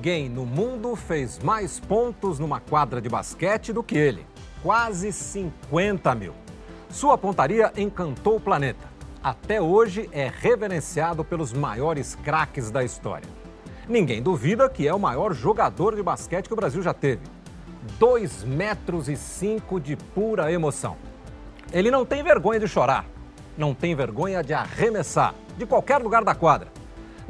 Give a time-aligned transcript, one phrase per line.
[0.00, 4.26] Ninguém no mundo fez mais pontos numa quadra de basquete do que ele.
[4.62, 6.32] Quase 50 mil.
[6.88, 8.88] Sua pontaria encantou o planeta.
[9.22, 13.28] Até hoje é reverenciado pelos maiores craques da história.
[13.86, 17.20] Ninguém duvida que é o maior jogador de basquete que o Brasil já teve.
[17.98, 20.96] 2 metros e 5 de pura emoção.
[21.70, 23.04] Ele não tem vergonha de chorar,
[23.54, 26.79] não tem vergonha de arremessar, de qualquer lugar da quadra.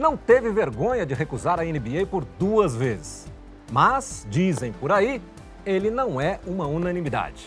[0.01, 3.31] Não teve vergonha de recusar a NBA por duas vezes.
[3.71, 5.21] Mas, dizem por aí,
[5.67, 7.47] ele não é uma unanimidade.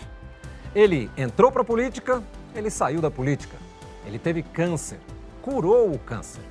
[0.75, 2.21] Ele entrou para a política,
[2.53, 3.57] ele saiu da política.
[4.05, 4.99] Ele teve câncer,
[5.41, 6.43] curou o câncer.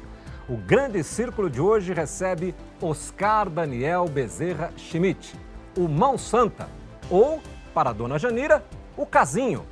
[0.48, 5.37] O grande círculo de hoje recebe Oscar Daniel Bezerra Schmidt,
[5.79, 6.69] o Mão Santa,
[7.09, 7.41] ou,
[7.73, 8.65] para a dona Janira,
[8.96, 9.65] o Casinho.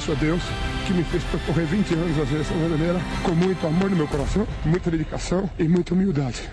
[0.00, 0.42] Agradeço a Deus
[0.86, 4.46] que me fez percorrer 20 anos a seleção brasileira com muito amor no meu coração,
[4.64, 6.50] muita dedicação e muita humildade.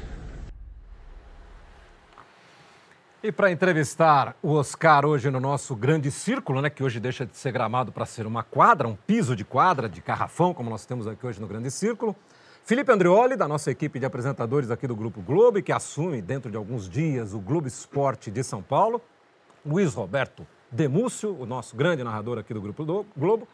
[3.23, 7.38] E para entrevistar o Oscar hoje no nosso grande círculo, né, que hoje deixa de
[7.38, 11.08] ser gramado para ser uma quadra, um piso de quadra, de carrafão, como nós temos
[11.08, 12.16] aqui hoje no grande círculo,
[12.66, 16.58] Felipe Andrioli, da nossa equipe de apresentadores aqui do Grupo Globo, que assume dentro de
[16.58, 19.02] alguns dias o Globo Esporte de São Paulo,
[19.66, 23.47] Luiz Roberto Demúcio, o nosso grande narrador aqui do Grupo do Globo,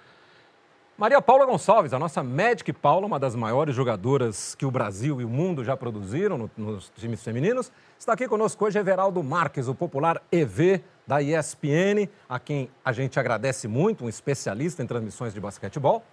[0.97, 5.25] Maria Paula Gonçalves, a nossa Magic Paula, uma das maiores jogadoras que o Brasil e
[5.25, 9.73] o mundo já produziram no- nos times femininos, está aqui conosco hoje Everaldo Marques, o
[9.75, 15.39] popular EV da ESPN, a quem a gente agradece muito, um especialista em transmissões de
[15.39, 16.03] basquetebol.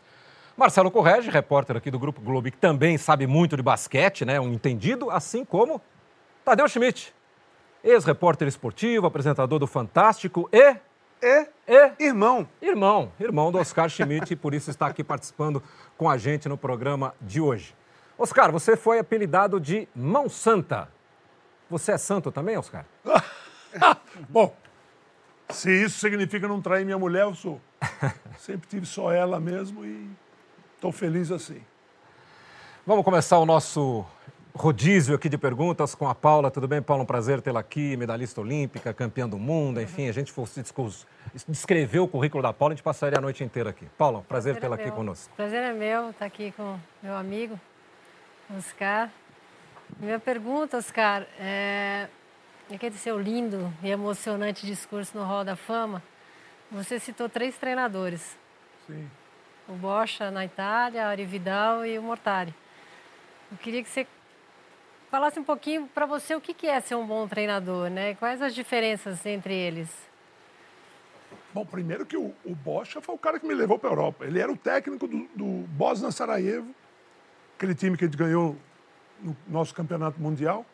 [0.56, 4.52] Marcelo Correge, repórter aqui do Grupo Globo, que também sabe muito de basquete, né, um
[4.52, 5.80] entendido, assim como
[6.44, 7.14] Tadeu Schmidt,
[7.84, 10.74] ex-repórter esportivo, apresentador do Fantástico e
[11.22, 12.48] É e irmão.
[12.60, 15.62] Irmão, irmão do Oscar Schmidt, e por isso está aqui participando
[15.96, 17.74] com a gente no programa de hoje.
[18.18, 20.88] Oscar, você foi apelidado de Mão Santa.
[21.70, 22.84] Você é santo também, Oscar?
[24.28, 24.54] Bom,
[25.50, 27.60] se isso significa não trair minha mulher, eu sou.
[28.38, 30.10] Sempre tive só ela mesmo e
[30.74, 31.62] estou feliz assim.
[32.86, 34.04] Vamos começar o nosso
[34.60, 36.50] rodízio aqui de perguntas com a Paula.
[36.50, 37.02] Tudo bem, Paula?
[37.02, 40.62] Um prazer tê-la aqui, medalhista olímpica, campeã do mundo, enfim, a gente fosse
[41.48, 43.86] descrever o currículo da Paula, a gente passaria a noite inteira aqui.
[43.96, 44.94] Paula, prazer tê-la aqui meu.
[44.94, 45.32] conosco.
[45.34, 47.58] Prazer é meu estar aqui com meu amigo,
[48.54, 49.10] Oscar.
[49.98, 52.06] Minha pergunta, Oscar, é...
[52.70, 56.02] aquele seu lindo e emocionante discurso no Hall da Fama,
[56.70, 58.36] você citou três treinadores,
[58.86, 59.10] Sim.
[59.66, 62.54] o Bocha na Itália, o Ari Vidal e o Mortari.
[63.50, 64.06] Eu queria que você
[65.10, 68.14] falasse um pouquinho para você o que é ser um bom treinador, né?
[68.14, 69.88] Quais as diferenças entre eles?
[71.52, 74.24] Bom, primeiro que o, o Bocha foi o cara que me levou para a Europa.
[74.24, 76.68] Ele era o técnico do, do Bosna Sarajevo,
[77.56, 78.56] aquele time que a gente ganhou
[79.20, 80.64] no nosso campeonato mundial.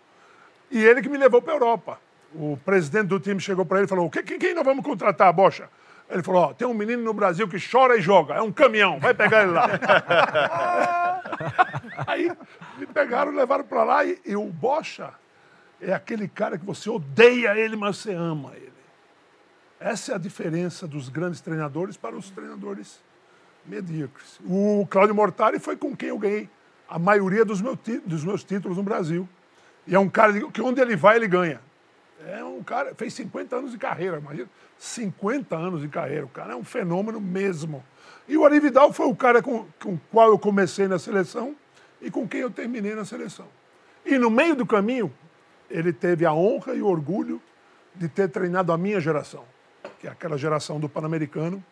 [0.71, 1.99] E ele que me levou para a Europa.
[2.35, 5.71] O presidente do time chegou para ele e falou: "Que- quem, nós vamos contratar, Bocha?
[6.11, 8.99] Ele falou: ó, tem um menino no Brasil que chora e joga, é um caminhão,
[9.01, 9.67] vai pegar ele lá.
[12.07, 12.31] Aí
[12.79, 15.13] me pegaram, levaram para lá e, e o Bocha
[15.81, 18.73] é aquele cara que você odeia ele, mas você ama ele.
[19.79, 23.01] Essa é a diferença dos grandes treinadores para os treinadores
[23.65, 24.41] medíocres.
[24.45, 26.49] O Cláudio Mortari foi com quem eu ganhei
[26.89, 29.29] a maioria dos, meu dos meus títulos no Brasil.
[29.87, 31.61] E é um cara que onde ele vai, ele ganha.
[32.27, 34.49] É um cara, fez 50 anos de carreira, imagina.
[34.79, 36.25] 50 anos de carreira.
[36.25, 37.85] O cara é um fenômeno mesmo.
[38.29, 41.55] E o Ari Vidal foi o cara com, com o qual eu comecei na seleção
[42.01, 43.47] e com quem eu terminei na seleção.
[44.05, 45.13] E no meio do caminho,
[45.71, 47.41] ele teve a honra e o orgulho
[47.95, 49.45] de ter treinado a minha geração,
[50.01, 51.63] que é aquela geração do Pan-Americano.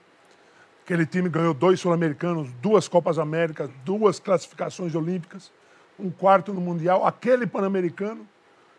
[0.85, 5.51] Aquele time ganhou dois Sul-Americanos, duas Copas Américas, duas classificações olímpicas,
[5.99, 8.27] um quarto no Mundial, aquele Pan-Americano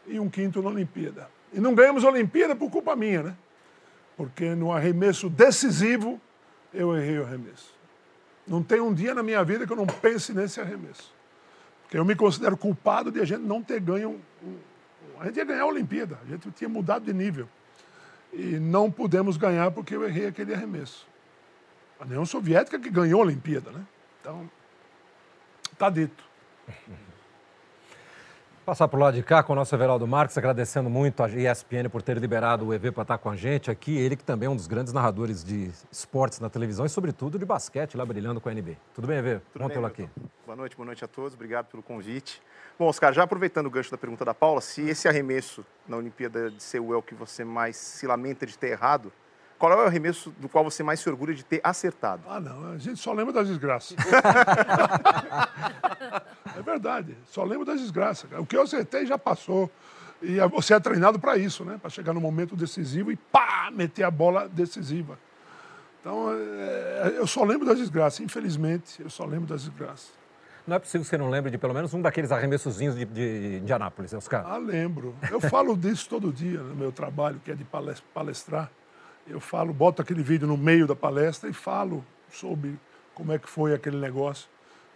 [0.08, 1.30] e um quinto na Olimpíada.
[1.54, 3.36] E não ganhamos a Olimpíada por culpa minha, né?
[4.18, 6.20] Porque no arremesso decisivo,
[6.76, 7.74] eu errei o arremesso.
[8.48, 11.14] Não tem um dia na minha vida que eu não pense nesse arremesso.
[11.84, 14.22] Porque eu me considero culpado de a gente não ter ganho.
[14.44, 14.58] um-
[15.20, 17.48] a gente ia ganhar a Olimpíada, a gente tinha mudado de nível.
[18.34, 21.08] e não pudemos ganhar porque eu errei aquele arremesso.
[21.98, 23.86] A União Soviética que ganhou a Olimpíada, né?
[24.20, 24.50] Então,
[25.78, 26.22] tá dito.
[28.66, 32.02] Passar por lá de cá com o nosso Everaldo Marques, agradecendo muito a ESPN por
[32.02, 33.96] ter liberado o EV para estar com a gente aqui.
[33.96, 37.46] Ele que também é um dos grandes narradores de esportes na televisão e, sobretudo, de
[37.46, 38.76] basquete, lá brilhando com a NBA.
[38.92, 39.40] Tudo bem, EV?
[39.54, 40.10] Tudo Bom tê-lo aqui.
[40.48, 41.36] Boa noite, boa noite a todos.
[41.36, 42.42] Obrigado pelo convite.
[42.80, 46.50] Bom, Oscar, já aproveitando o gancho da pergunta da Paula, se esse arremesso na Olimpíada
[46.50, 49.14] de Seul é o que você mais se lamenta de ter errado,
[49.58, 52.24] qual é o arremesso do qual você mais se orgulha de ter acertado?
[52.28, 52.74] Ah, não.
[52.74, 53.96] A gente só lembra das desgraças.
[56.58, 57.18] é verdade.
[57.26, 58.30] Só lembra das desgraças.
[58.38, 59.72] O que eu acertei já passou.
[60.22, 61.78] E você é treinado para isso, né?
[61.80, 65.18] Para chegar no momento decisivo e pá, meter a bola decisiva.
[66.02, 68.20] Então, é, eu só lembro das desgraças.
[68.20, 70.12] Infelizmente, eu só lembro das desgraças.
[70.68, 73.60] Não é possível que você não lembre de pelo menos um daqueles arremessozinhos de, de
[73.62, 74.44] Indianápolis, Oscar?
[74.46, 75.16] Ah, lembro.
[75.30, 77.66] Eu falo disso todo dia no meu trabalho, que é de
[78.14, 78.72] palestrar
[79.28, 82.78] eu falo, boto aquele vídeo no meio da palestra e falo sobre
[83.14, 84.48] como é que foi aquele negócio.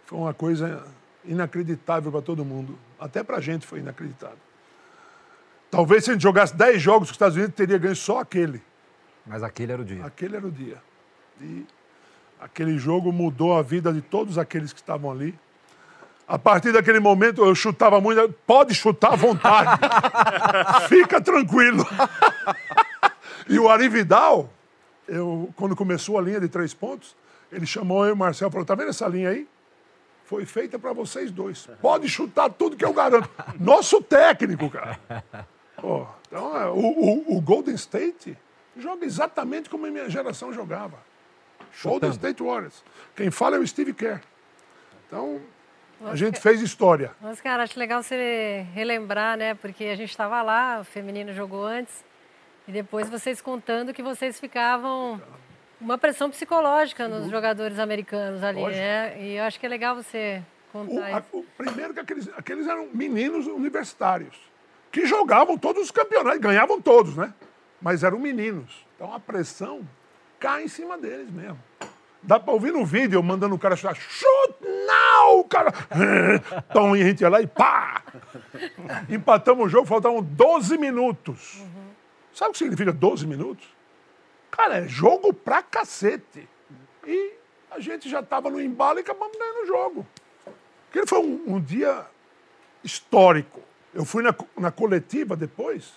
[0.06, 0.84] Foi uma coisa
[1.24, 2.78] inacreditável para todo mundo.
[2.98, 4.38] Até para a gente foi inacreditável.
[5.70, 8.62] Talvez se a gente jogasse 10 jogos com os Estados Unidos, teria ganho só aquele.
[9.26, 10.04] Mas aquele era o dia.
[10.04, 10.78] Aquele era o dia.
[11.40, 11.64] E
[12.40, 15.38] aquele jogo mudou a vida de todos aqueles que estavam ali.
[16.26, 18.32] A partir daquele momento eu chutava muito.
[18.46, 19.80] Pode chutar à vontade.
[20.88, 21.84] Fica tranquilo.
[23.50, 24.48] E o Ari Vidal,
[25.08, 27.16] eu, quando começou a linha de três pontos,
[27.50, 29.48] ele chamou eu e o Marcel e falou: tá vendo essa linha aí?
[30.24, 31.68] Foi feita para vocês dois.
[31.82, 33.28] Pode chutar tudo que eu garanto.
[33.58, 35.00] Nosso técnico, cara.
[35.82, 38.38] Oh, então, é, o, o, o, Golden State
[38.76, 40.98] joga exatamente como a minha geração jogava.
[41.72, 42.00] Chutando.
[42.00, 42.84] Golden State Warriors.
[43.16, 44.20] Quem fala é o Steve Kerr.
[45.06, 45.40] Então,
[46.04, 47.10] a gente fez história.
[47.20, 49.54] Mas, cara, acho legal você relembrar, né?
[49.54, 52.04] Porque a gente estava lá, o feminino jogou antes.
[52.70, 55.20] E depois vocês contando que vocês ficavam
[55.80, 58.80] uma pressão psicológica nos jogadores americanos ali, Lógico.
[58.80, 59.20] né?
[59.20, 60.40] E eu acho que é legal você
[60.72, 64.36] contar o, a, o, primeiro que aqueles, aqueles eram meninos universitários
[64.92, 67.34] que jogavam todos os campeonatos, ganhavam todos, né?
[67.82, 68.86] Mas eram meninos.
[68.94, 69.80] Então a pressão
[70.38, 71.58] cai em cima deles mesmo.
[72.22, 75.72] Dá para ouvir no vídeo eu mandando o cara chutar, shoot now, cara.
[76.70, 78.00] Então a gente ia lá e pá!
[79.08, 81.56] Empatamos o jogo, faltavam 12 minutos.
[81.58, 81.79] Uhum.
[82.34, 83.66] Sabe o que significa 12 minutos?
[84.50, 86.48] Cara, é jogo pra cacete.
[87.06, 87.32] E
[87.70, 90.06] a gente já estava no embalo e acabamos ganhando o jogo.
[90.90, 92.04] Aquele foi um, um, dia
[92.82, 93.60] histórico.
[93.94, 95.92] Eu fui na, na coletiva depois,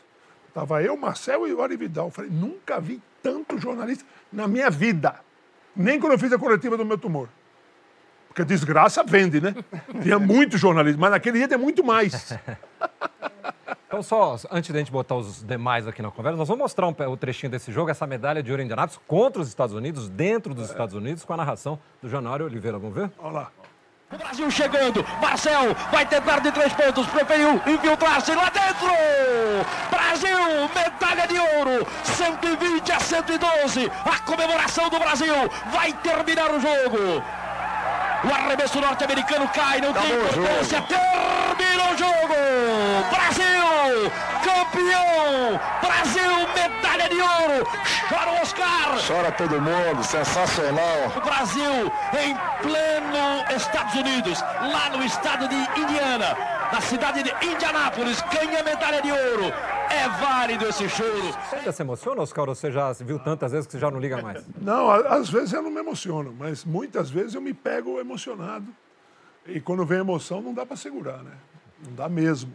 [0.47, 2.07] estava eu, Marcel e o Ari Vidal.
[2.07, 5.19] Eu falei, nunca vi tanto jornalista na minha vida.
[5.75, 7.27] Nem quando eu fiz a coletiva do meu tumor.
[8.27, 9.55] Porque desgraça vende, né?
[10.01, 12.13] Tinha muito jornalismo, mas naquele dia tem muito mais.
[13.93, 16.95] Então, só antes da gente botar os demais aqui na conversa, nós vamos mostrar um,
[17.11, 20.51] o trechinho desse jogo, essa medalha de ouro em Indianápolis contra os Estados Unidos, dentro
[20.55, 20.71] dos é.
[20.71, 22.79] Estados Unidos, com a narração do Januário Oliveira.
[22.79, 23.11] Vamos ver?
[23.19, 23.51] Olha lá.
[24.11, 28.89] O Brasil chegando, Marcel vai tentar de três pontos, preferiu infiltrar-se lá dentro.
[29.91, 30.39] Brasil,
[30.73, 33.91] medalha de ouro, 120 a 112.
[34.05, 35.35] A comemoração do Brasil
[35.71, 37.23] vai terminar o jogo.
[38.23, 40.81] O arremesso norte-americano cai, não tem importância.
[40.81, 42.33] Termina o jogo.
[43.11, 43.52] Brasil,
[44.09, 45.59] campeão.
[45.81, 47.67] Brasil, medalha de ouro.
[48.09, 49.07] Chora o Oscar.
[49.07, 51.11] Chora todo mundo, sensacional.
[51.15, 56.35] O Brasil em pleno Estados Unidos, lá no estado de Indiana,
[56.71, 59.53] na cidade de Indianápolis, ganha medalha de ouro.
[59.89, 61.33] É válido esse choro.
[61.49, 63.99] Você ainda se emociona, Oscar, ou você já viu tantas vezes que você já não
[63.99, 64.43] liga mais?
[64.59, 68.65] Não, às vezes eu não me emociono, mas muitas vezes eu me pego emocionado.
[69.45, 71.33] E quando vem emoção, não dá para segurar, né?
[71.85, 72.53] Não dá mesmo.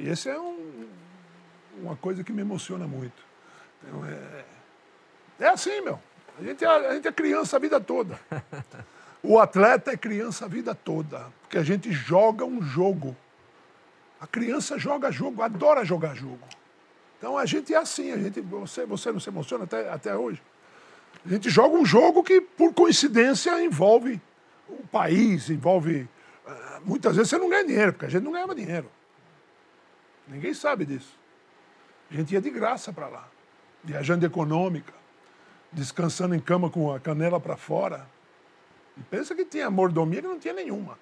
[0.00, 0.88] E esse é um,
[1.82, 3.22] uma coisa que me emociona muito.
[3.82, 4.44] Então, é,
[5.44, 6.00] é assim, meu.
[6.38, 8.18] A gente, é, a gente é criança a vida toda.
[9.22, 13.14] O atleta é criança a vida toda, porque a gente joga um jogo.
[14.18, 16.40] A criança joga jogo, adora jogar jogo.
[17.18, 20.42] Então a gente é assim, a gente, você, você não se emociona até, até hoje.
[21.22, 24.18] A gente joga um jogo que, por coincidência, envolve
[24.66, 26.08] o país, envolve.
[26.46, 28.90] Uh, muitas vezes você não ganha dinheiro, porque a gente não ganhava dinheiro.
[30.30, 31.18] Ninguém sabe disso.
[32.10, 33.28] A gente ia de graça para lá,
[33.82, 34.94] viajando econômica,
[35.72, 38.08] descansando em cama com a canela para fora.
[38.96, 40.98] E pensa que tinha mordomia que não tinha nenhuma.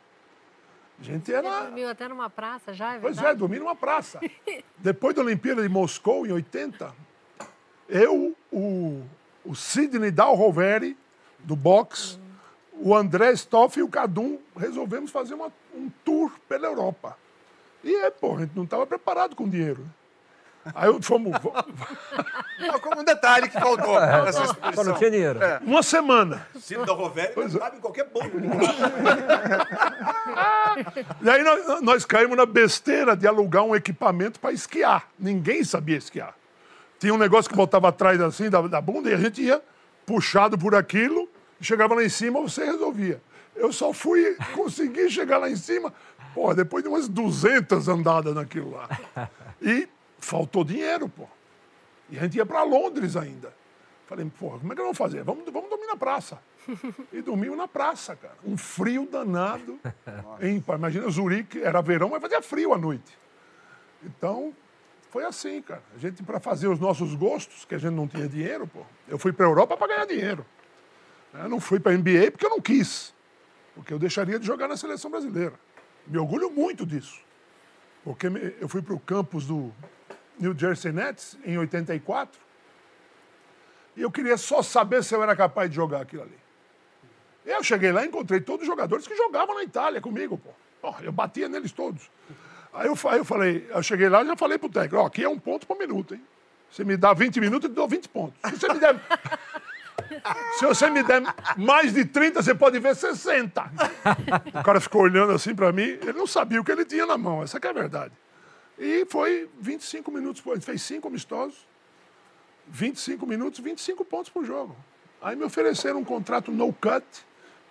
[0.99, 1.49] A gente era.
[1.49, 4.19] Você dormiu até numa praça já, é Pois é, dormi numa praça.
[4.79, 6.93] Depois da Olimpíada de Moscou, em 80,
[7.89, 9.05] eu, o,
[9.45, 10.97] o Sidney Dalroveri,
[11.39, 12.17] do boxe,
[12.73, 12.91] uhum.
[12.91, 17.17] o André Stoff e o Cadum resolvemos fazer uma, um tour pela Europa.
[17.85, 19.85] E, pô, a gente não estava preparado com dinheiro.
[20.75, 21.33] Aí eu- fomos.
[22.61, 24.95] Não, como um detalhe que faltou nessa Só não exposição.
[24.97, 25.39] tinha dinheiro.
[25.63, 26.47] Uma semana.
[26.61, 28.37] Ciro da Rovério não cabe em qualquer banco.
[31.23, 35.09] E aí nós, nós caímos na besteira de alugar um equipamento para esquiar.
[35.19, 36.35] Ninguém sabia esquiar.
[36.99, 39.61] Tinha um negócio que botava atrás assim da, da bunda e a gente ia
[40.07, 41.29] puxado por aquilo,
[41.61, 43.21] chegava lá em cima, você resolvia.
[43.57, 45.93] Eu só fui conseguir chegar lá em cima,
[46.35, 48.89] pô, depois de umas 200 andadas naquilo lá.
[49.61, 51.27] E faltou dinheiro, pô.
[52.11, 53.53] E a gente ia para Londres ainda.
[54.07, 55.23] Falei, porra, como é que nós vamos fazer?
[55.23, 56.39] Vamos, vamos dormir na praça.
[57.13, 58.35] E dormimos na praça, cara.
[58.45, 59.79] Um frio danado.
[60.67, 63.19] Pá, imagina, Zurique, era verão, mas fazia frio à noite.
[64.03, 64.55] Então,
[65.11, 65.83] foi assim, cara.
[65.95, 69.19] A gente, para fazer os nossos gostos, que a gente não tinha dinheiro, pô, eu
[69.19, 70.45] fui para Europa para ganhar dinheiro.
[71.35, 73.15] Eu não fui para NBA porque eu não quis.
[73.75, 75.55] Porque eu deixaria de jogar na seleção brasileira.
[76.09, 77.21] Me orgulho muito disso.
[78.05, 78.27] Porque
[78.61, 79.73] eu fui para o campus do
[80.38, 82.41] New Jersey Nets em 84
[83.97, 86.38] e eu queria só saber se eu era capaz de jogar aquilo ali.
[87.45, 90.50] Eu cheguei lá e encontrei todos os jogadores que jogavam na Itália comigo, pô.
[90.81, 92.09] Pô, eu batia neles todos.
[92.73, 95.25] Aí eu, fa- eu falei, eu cheguei lá e já falei pro técnico, ó, aqui
[95.25, 96.23] é um ponto por minuto, hein?
[96.71, 98.38] Você me dá 20 minutos, eu te dou 20 pontos.
[98.50, 98.95] Se você me der,
[100.59, 101.23] se você me der
[101.57, 103.62] mais de 30, você pode ver 60.
[104.61, 107.19] O cara ficou olhando assim pra mim, ele não sabia o que ele tinha na
[107.19, 108.12] mão, essa que é a verdade.
[108.78, 111.67] E foi 25 minutos, gente fez cinco amistosos,
[112.69, 114.76] 25 minutos, 25 pontos por jogo.
[115.21, 117.05] Aí me ofereceram um contrato no cut,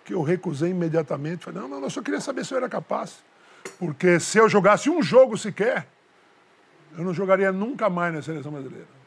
[0.04, 1.44] que eu recusei imediatamente.
[1.44, 3.24] Falei, não, não, eu só queria saber se eu era capaz.
[3.78, 5.86] Porque se eu jogasse um jogo sequer,
[6.96, 8.97] eu não jogaria nunca mais na seleção brasileira.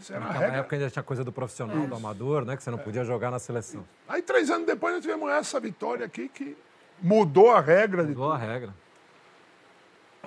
[0.00, 0.58] Isso era a Naquela regra.
[0.60, 2.56] época ainda tinha coisa do profissional, do amador, né?
[2.56, 3.84] Que você não podia jogar na seleção.
[4.08, 6.56] Aí, três anos depois, nós tivemos essa vitória aqui que
[7.00, 8.74] mudou a regra de Mudou a regra.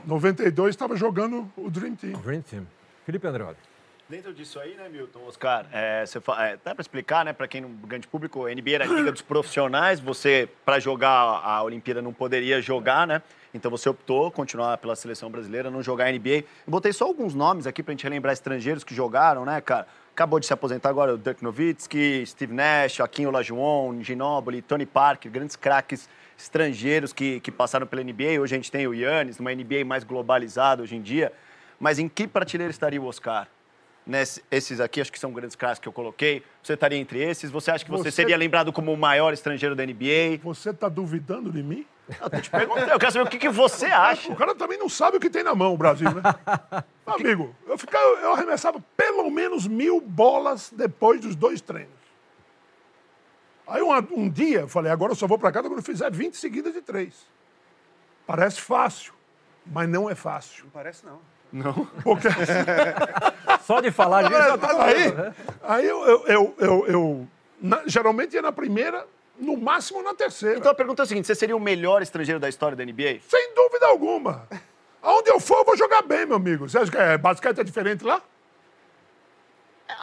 [0.05, 2.13] 92 estava jogando o Dream Team.
[2.21, 2.67] Dream Team.
[3.05, 3.57] Felipe Andreoli.
[4.09, 7.47] Dentro disso aí, né, Milton, Oscar, é, você fa- é, dá para explicar, né, para
[7.47, 11.63] quem não grande público, a NBA era a liga dos profissionais, você, para jogar a
[11.63, 13.21] Olimpíada, não poderia jogar, né?
[13.53, 16.38] Então você optou continuar pela seleção brasileira, não jogar NBA.
[16.39, 19.86] Eu botei só alguns nomes aqui pra gente relembrar estrangeiros que jogaram, né, cara?
[20.12, 25.31] Acabou de se aposentar agora o Dirk Nowitzki, Steve Nash, Joaquim Olajuwon, Ginobili, Tony Parker,
[25.31, 28.39] grandes craques estrangeiros que, que passaram pela NBA.
[28.41, 31.31] Hoje a gente tem o Yannis, numa NBA mais globalizada hoje em dia.
[31.79, 33.48] Mas em que prateleira estaria o Oscar?
[34.05, 36.43] Nesse, esses aqui, acho que são grandes craques que eu coloquei.
[36.62, 37.50] Você estaria entre esses?
[37.51, 40.39] Você acha que você, Você- seria lembrado como o maior estrangeiro da NBA?
[40.43, 41.86] Você está duvidando de mim?
[42.22, 44.31] Eu tô te perguntando, eu quero saber o que, que você acha.
[44.31, 46.22] O cara também não sabe o que tem na mão, o Brasil, né?
[47.07, 51.91] Amigo, eu, ficava, eu arremessava pelo menos mil bolas depois dos dois treinos.
[53.65, 56.12] Aí um, um dia eu falei, agora eu só vou para casa quando eu fizer
[56.12, 57.25] 20 seguidas de três.
[58.27, 59.13] Parece fácil,
[59.65, 60.65] mas não é fácil.
[60.65, 61.19] Não parece, não.
[62.03, 62.27] Porque
[63.63, 65.13] Só de falar disso, eu tô aí,
[65.63, 67.27] aí eu, eu, eu, eu- eu-
[67.62, 69.05] na- geralmente ia na primeira,
[69.43, 70.57] no máximo na terceira.
[70.57, 73.19] Então a pergunta é a seguinte: você seria o melhor estrangeiro da história da NBA?
[73.27, 74.47] Sem dúvida alguma.
[75.01, 76.67] Aonde eu for, eu vou jogar bem, meu amigo.
[76.69, 78.21] Você acha que é, basquete é diferente lá?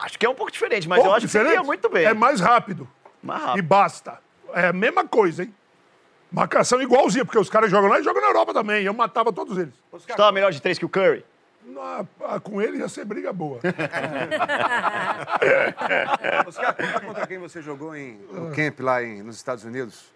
[0.03, 2.05] Acho que é um pouco diferente, mas eu Pouco acho que seria muito bem.
[2.05, 2.87] É mais rápido.
[3.21, 3.65] Mais E rápido.
[3.67, 4.19] basta.
[4.53, 5.53] É a mesma coisa, hein?
[6.31, 8.83] Marcação igualzinha, porque os caras jogam lá e jogam na Europa também.
[8.83, 9.73] Eu matava todos eles.
[9.91, 11.25] Você estava melhor de três que o Curry?
[11.65, 13.59] Na- ah, com ele ia ser briga boa.
[16.47, 20.11] Oscar, conta contra quem você jogou em, no camp lá em, nos Estados Unidos.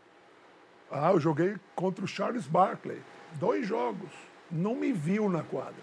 [0.92, 3.00] Ah, eu joguei contra o Charles Barkley.
[3.34, 4.10] Dois jogos.
[4.52, 5.76] Não me viu na quadra.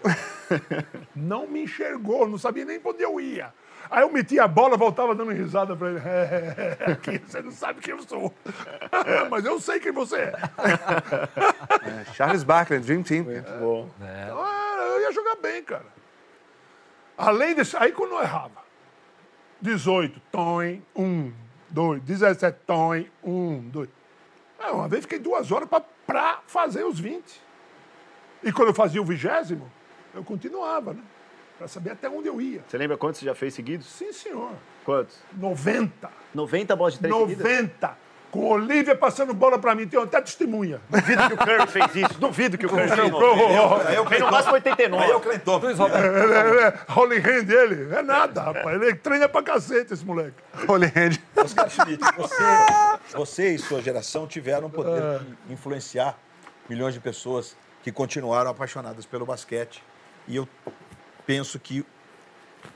[1.15, 3.53] Não me enxergou, não sabia nem onde eu ia.
[3.91, 5.99] Aí eu metia a bola, voltava dando risada pra ele.
[5.99, 8.33] É, é, é, aqui você não sabe quem eu sou.
[9.29, 10.33] Mas eu sei quem você é.
[11.83, 13.25] É, Charles Barkley, Dream Team.
[13.59, 13.89] Bom.
[14.01, 14.62] Ah,
[14.93, 15.85] eu ia jogar bem, cara.
[17.17, 18.63] Além disso, aí quando eu errava.
[19.61, 20.59] 18, tom,
[20.95, 21.33] 1,
[21.69, 22.01] 2.
[22.03, 23.89] 17, tom, 1, 2.
[24.59, 27.41] Ah, uma vez fiquei duas horas pra, pra fazer os 20.
[28.43, 29.71] E quando eu fazia o vigésimo,
[30.13, 31.01] eu continuava, né?
[31.57, 32.63] Pra saber até onde eu ia.
[32.67, 33.87] Você lembra quantos você já fez seguidos?
[33.87, 34.51] Sim, senhor.
[34.83, 35.17] Quantos?
[35.33, 36.11] 90.
[36.33, 37.43] 90 bolas de três seguidas?
[37.43, 37.97] 90.
[38.33, 39.87] Com Olivia passando bola pra mim.
[39.87, 40.81] Tem até testemunha.
[40.89, 42.19] Duvido que o Curry fez isso.
[42.19, 43.19] Duvido que o Curry fez Não, isso.
[43.19, 45.03] não, Aí eu Fez no máximo 89.
[45.03, 45.61] Aí eu Cleiton.
[45.63, 47.93] Ele é, é, Holy Hand dele?
[47.95, 48.81] É nada, rapaz.
[48.81, 50.33] Ele treina pra cacete, esse moleque.
[50.67, 51.19] Holy Hand.
[51.35, 52.43] Oscar Schmidt, você,
[53.15, 56.17] você e sua geração tiveram o poder de influenciar
[56.67, 59.83] milhões de pessoas que continuaram apaixonadas pelo basquete.
[60.27, 60.49] E eu
[61.23, 61.85] penso que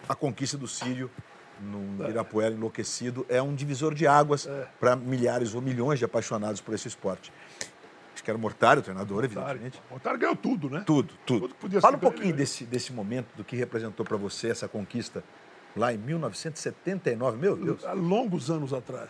[0.07, 1.09] a conquista do Sírio
[1.61, 4.47] no Irapuera enlouquecido é um divisor de águas
[4.79, 7.31] para milhares ou milhões de apaixonados por esse esporte.
[8.23, 9.79] que era o Mortário, o treinador, evidentemente.
[9.89, 10.83] O Mortário ganhou tudo, né?
[10.85, 11.47] Tudo, tudo.
[11.49, 15.23] Tudo Fala um pouquinho desse, desse momento, do que representou para você essa conquista
[15.75, 17.37] lá em 1979.
[17.37, 17.85] Meu Deus.
[17.85, 19.09] há longos anos atrás.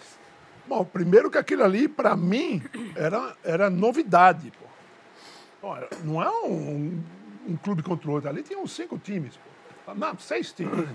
[0.67, 2.61] Bom, primeiro que aquilo ali, para mim,
[2.95, 4.51] era, era novidade.
[4.51, 5.67] Pô.
[5.69, 7.01] Olha, não é um,
[7.47, 8.29] um clube contra o outro.
[8.29, 9.39] Ali tinham cinco times.
[9.85, 9.95] Pô.
[9.95, 10.89] Não, seis times.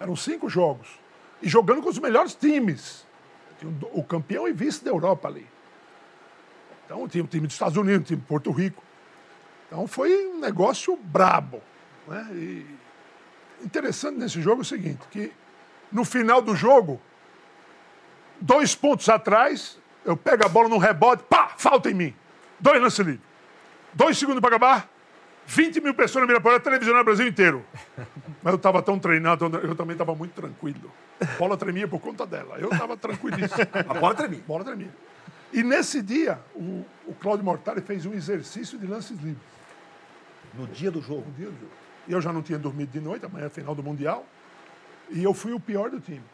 [0.00, 0.88] Eram cinco jogos.
[1.42, 3.06] E jogando com os melhores times.
[3.92, 5.46] O campeão e vice da Europa ali.
[6.84, 8.82] Então tinha o time dos Estados Unidos, o time de Porto Rico.
[9.66, 11.60] Então foi um negócio brabo.
[12.06, 12.28] Né?
[12.32, 12.66] E
[13.62, 15.32] interessante nesse jogo é o seguinte, que
[15.90, 17.00] no final do jogo,
[18.40, 22.14] dois pontos atrás, eu pego a bola num rebote, pá, falta em mim.
[22.58, 23.26] Dois lances livres.
[23.92, 24.88] Dois segundos para acabar,
[25.48, 27.64] 20 mil pessoas na Miraporã, televisionando o Brasil inteiro.
[28.42, 30.92] Mas eu estava tão treinado, eu também estava muito tranquilo.
[31.18, 32.58] A bola tremia por conta dela.
[32.58, 33.66] Eu estava tranquilíssimo.
[33.88, 34.40] A bola tremia.
[34.40, 34.90] A bola tremia.
[35.50, 39.42] E nesse dia, o, o Cláudio Mortari fez um exercício de lances livres.
[40.52, 41.24] No dia do jogo?
[41.26, 41.72] No dia do jogo.
[42.06, 44.26] E eu já não tinha dormido de noite, amanhã é a final do Mundial.
[45.08, 46.24] E eu fui o pior do time.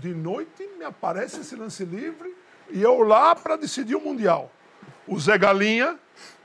[0.00, 2.34] De noite me aparece esse lance livre
[2.68, 4.50] e eu lá para decidir o Mundial.
[5.06, 5.96] O Zé Galinha,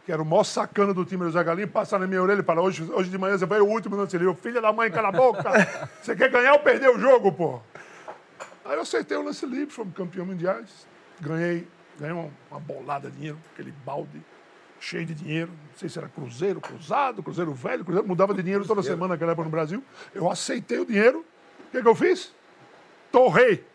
[0.06, 2.44] que era o maior sacana do time do Zé Galinha, passa na minha orelha e
[2.44, 4.36] fala: hoje, hoje de manhã você vai o último lance livre.
[4.36, 5.50] Filha da mãe, cala a boca!
[6.02, 7.60] Você quer ganhar ou perder o jogo, pô?
[8.64, 10.88] Aí eu acertei o lance livre, fomos campeão mundiais.
[11.20, 11.68] Ganhei,
[12.00, 14.24] ganhei uma, uma bolada de dinheiro, aquele balde
[14.80, 15.50] cheio de dinheiro.
[15.50, 19.32] Não sei se era cruzeiro, cruzado, cruzeiro velho, cruzeiro mudava de dinheiro toda semana naquela
[19.32, 19.84] época no Brasil.
[20.14, 21.26] Eu aceitei o dinheiro.
[21.68, 22.32] O que, que eu fiz?
[23.12, 23.66] Torrei.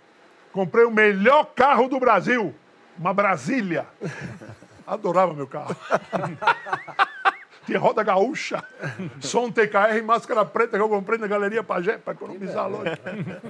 [0.53, 2.55] Comprei o melhor carro do Brasil,
[2.97, 3.87] uma Brasília.
[4.95, 5.77] Adorava meu carro.
[7.65, 8.65] Tinha roda gaúcha,
[9.21, 12.91] som TKR e máscara preta que eu comprei na Galeria Pajé para economizar longe.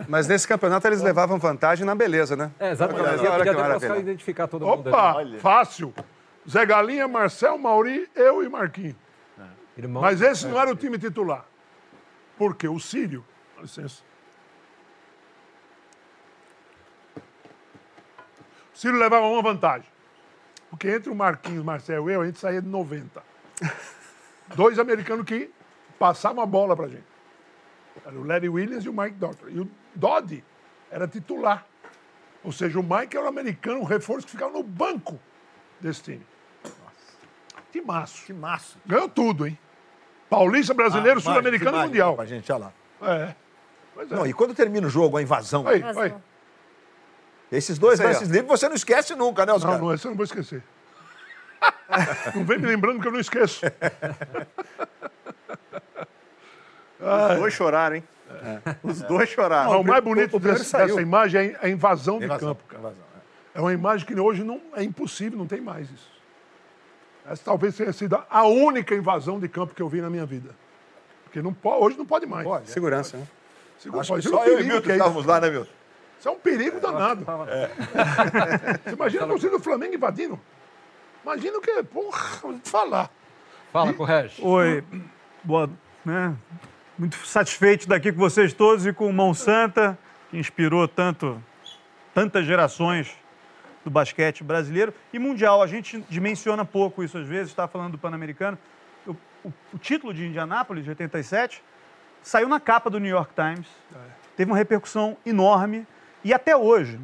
[0.07, 2.51] Mas nesse campeonato eles levavam vantagem na beleza, né?
[2.61, 3.07] É, exatamente.
[3.21, 3.97] Olha, olha que até maravilha.
[3.99, 4.89] identificar todo mundo.
[4.91, 5.39] Opa, ali.
[5.39, 5.95] fácil.
[6.49, 8.97] Zé Galinha, Marcel, Mauri, eu e Marquinhos.
[9.79, 11.47] Irmão- Mas esse não era o time titular.
[12.37, 12.69] Por quê?
[12.69, 13.25] O Sírio,
[13.57, 14.03] dá licença.
[18.75, 19.89] O Sírio levava uma vantagem.
[20.71, 23.23] Porque entre o Marquinhos, Marcel e eu, a gente saía de 90.
[24.55, 25.51] Dois americanos que
[25.99, 27.05] passavam a bola pra gente.
[28.07, 29.51] Era o Larry Williams e o Mike Doctor.
[29.51, 30.45] E o Doddy
[30.91, 31.67] era titular.
[32.43, 35.21] Ou seja, o Mike era o americano, um reforço que ficava no banco
[35.81, 36.27] desse time.
[37.71, 38.25] Timaço.
[38.27, 38.79] Timaço.
[38.87, 39.59] Ganhou tudo, hein?
[40.29, 42.15] Paulista, brasileiro, Ah, sul-americano e mundial.
[42.17, 42.73] Pra gente, olha lá.
[43.09, 43.35] É.
[43.95, 44.15] Pois é.
[44.15, 46.15] Não, e quando termina o jogo, a invasão, Aí, aí.
[47.51, 49.79] Esses dois aí, lances livres você não esquece nunca, né, Não, Oscar?
[49.79, 50.63] não, esse eu não vou esquecer.
[52.35, 53.61] não vem me lembrando que eu não esqueço.
[57.01, 58.05] Os dois choraram, hein?
[58.83, 59.73] Os dois choraram.
[59.73, 60.87] Não, o mais bonito o saiu.
[60.87, 62.95] dessa imagem é a invasão de Invasão, campo, cara.
[63.55, 66.11] É uma imagem que hoje não, é impossível, não tem mais isso.
[67.27, 70.51] Essa talvez tenha sido a única invasão de campo que eu vi na minha vida.
[71.25, 72.45] Porque não pode, hoje não pode mais.
[72.45, 73.27] Pode, Segurança, né?
[73.79, 74.23] Segura, Acho pode.
[74.23, 75.71] que Isso é um só eu e Milton que é estávamos lá, né, Milton?
[76.21, 77.25] Isso é um perigo danado.
[78.85, 80.39] Você imagina a torcida do Flamengo invadindo?
[81.25, 81.83] Imagina o que.
[81.83, 83.11] Porra, vou te falar.
[83.73, 84.39] Fala com o Regis.
[84.41, 84.85] Oi,
[85.43, 85.71] boa,
[86.05, 86.35] né?
[86.99, 89.99] Muito satisfeito daqui com vocês todos e com o Mão Santa,
[90.31, 91.43] que inspirou tanto,
[92.15, 93.11] tantas gerações
[93.83, 95.63] do basquete brasileiro e mundial.
[95.63, 98.59] A gente dimensiona pouco isso às vezes, está falando do Pan-Americano.
[99.07, 99.13] O,
[99.45, 101.63] o- o título de Indianápolis, de 87,
[102.23, 103.67] saiu na capa do New York Times,
[104.37, 105.87] teve uma repercussão enorme
[106.25, 106.99] e até hoje,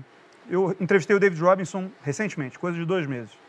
[0.48, 3.46] eu entrevistei o David Robinson recentemente, coisa de dois meses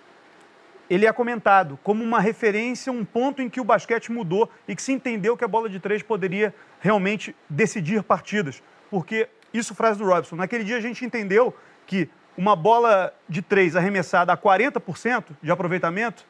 [0.89, 4.82] ele é comentado como uma referência, um ponto em que o basquete mudou e que
[4.82, 8.63] se entendeu que a bola de três poderia realmente decidir partidas.
[8.89, 11.53] Porque, isso frase do Robson, naquele dia a gente entendeu
[11.86, 16.25] que uma bola de três arremessada a 40% de aproveitamento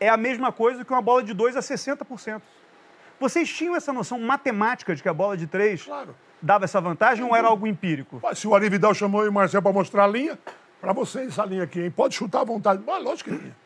[0.00, 2.40] é a mesma coisa que uma bola de dois a 60%.
[3.20, 5.86] Vocês tinham essa noção matemática de que a bola de três
[6.42, 8.20] dava essa vantagem ou era algo empírico?
[8.34, 10.38] Se o Ari Vidal chamou eu e o Marcel para mostrar a linha,
[10.80, 11.90] para vocês essa linha aqui, hein?
[11.90, 12.82] Pode chutar à vontade.
[12.84, 13.56] Mas lógico que tinha.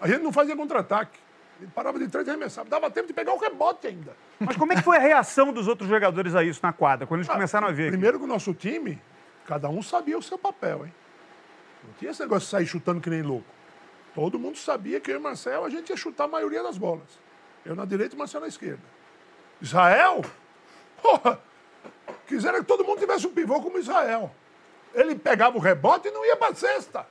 [0.00, 1.18] A gente não fazia contra-ataque.
[1.60, 2.68] Ele parava de trás e arremessava.
[2.68, 4.16] Dava tempo de pegar o rebote ainda.
[4.38, 7.20] Mas como é que foi a reação dos outros jogadores a isso na quadra, quando
[7.20, 7.84] eles começaram a ver?
[7.84, 7.92] aqui?
[7.92, 9.00] Primeiro que o nosso time,
[9.46, 10.94] cada um sabia o seu papel, hein?
[11.84, 13.46] Não tinha esse negócio de sair chutando que nem louco.
[14.14, 16.76] Todo mundo sabia que eu e o Marcel, a gente ia chutar a maioria das
[16.76, 17.18] bolas.
[17.64, 18.82] Eu na direita e o Marcel na esquerda.
[19.60, 20.22] Israel?
[21.02, 21.38] Porra!
[22.30, 24.30] Quiseram que todo mundo tivesse um pivô como Israel.
[24.94, 27.04] Ele pegava o rebote e não ia pra cesta.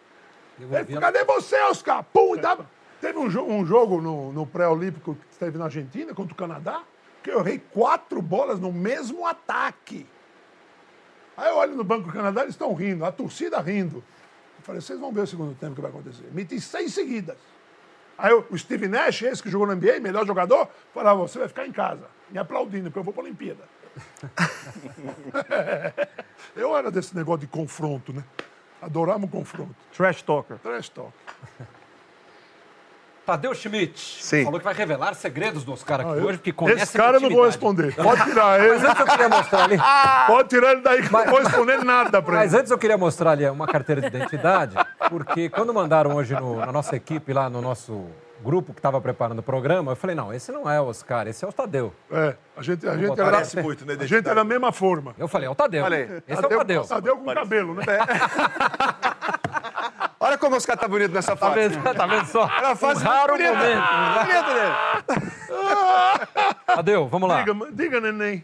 [0.57, 0.69] Ele,
[1.01, 2.03] cadê você, Oscar?
[2.05, 2.65] Pum, dava.
[3.01, 6.83] Teve um, jo- um jogo no, no pré-olímpico que teve na Argentina contra o Canadá,
[7.21, 10.07] que eu errei quatro bolas no mesmo ataque.
[11.35, 13.97] Aí eu olho no Banco do Canadá, eles estão rindo, a torcida rindo.
[14.57, 16.29] Eu falei, vocês vão ver o segundo tempo que vai acontecer.
[16.31, 17.35] Meti seis seguidas.
[18.17, 21.65] Aí o Steve Nash, esse que jogou no NBA, melhor jogador, falava, você vai ficar
[21.67, 23.63] em casa, me aplaudindo, porque eu vou para a Olimpíada.
[26.55, 28.23] eu era desse negócio de confronto, né?
[28.81, 29.75] Adorava um confronto.
[29.95, 30.57] Trash talker.
[30.59, 31.11] Trash talk.
[33.25, 34.43] Tadeu Schmidt Sim.
[34.43, 37.17] falou que vai revelar segredos do Oscar aqui Ah, eu- hoje, porque conhece Esse cara
[37.17, 37.93] eu não vou responder.
[37.95, 38.73] Pode tirar ele.
[38.73, 39.77] Mas antes eu queria mostrar ali.
[40.27, 42.61] Pode tirar ele daí que eu não vou responder nada pra Mas ele.
[42.61, 44.75] antes eu queria mostrar ali uma carteira de identidade,
[45.09, 48.07] porque quando mandaram hoje no- na nossa equipe, lá no nosso
[48.43, 51.43] grupo que estava preparando o programa, eu falei, não, esse não é o Oscar, esse
[51.43, 51.93] é o Tadeu.
[52.11, 55.13] É, a gente, a gente era, parece muito, né, a gente era da mesma forma.
[55.17, 55.85] Eu falei, é o Tadeu.
[55.85, 56.21] Aí.
[56.27, 56.83] Esse é o Tadeu.
[56.85, 57.83] Tadeu com cabelo, né?
[60.21, 61.55] Olha como os caras tá bonito nessa Tá foto.
[61.55, 62.43] vendo, tá vendo só?
[62.57, 63.53] Era Um fase raro bonita.
[63.53, 63.87] momento.
[64.25, 64.73] Bonito dele.
[66.65, 67.41] Tadeu, vamos lá.
[67.43, 68.43] Diga, diga, neném.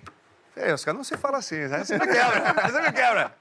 [0.56, 1.84] É, os caras não se falam assim, né?
[1.84, 3.32] Você me quebra, você me quebra.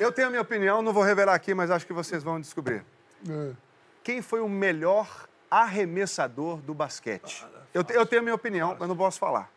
[0.00, 2.84] Eu tenho a minha opinião, não vou revelar aqui, mas acho que vocês vão descobrir.
[3.28, 3.50] É.
[4.04, 7.44] Quem foi o melhor arremessador do basquete?
[7.72, 9.50] Eu, te- eu tenho a minha opinião, mas não posso falar.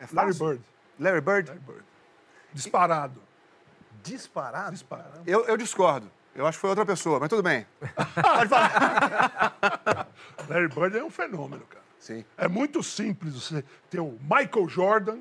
[0.00, 0.46] É Larry fácil?
[0.48, 0.64] Bird.
[0.98, 1.48] Larry Bird?
[1.50, 1.84] Larry Bird.
[2.52, 3.22] Disparado.
[4.02, 4.70] Disparado?
[4.72, 5.22] Disparado.
[5.26, 6.10] Eu, eu discordo.
[6.34, 7.66] Eu acho que foi outra pessoa, mas tudo bem.
[8.14, 10.08] Pode falar.
[10.48, 11.84] Larry Bird é um fenômeno, cara.
[11.98, 12.24] Sim.
[12.38, 15.18] É muito simples você ter o Michael Jordan,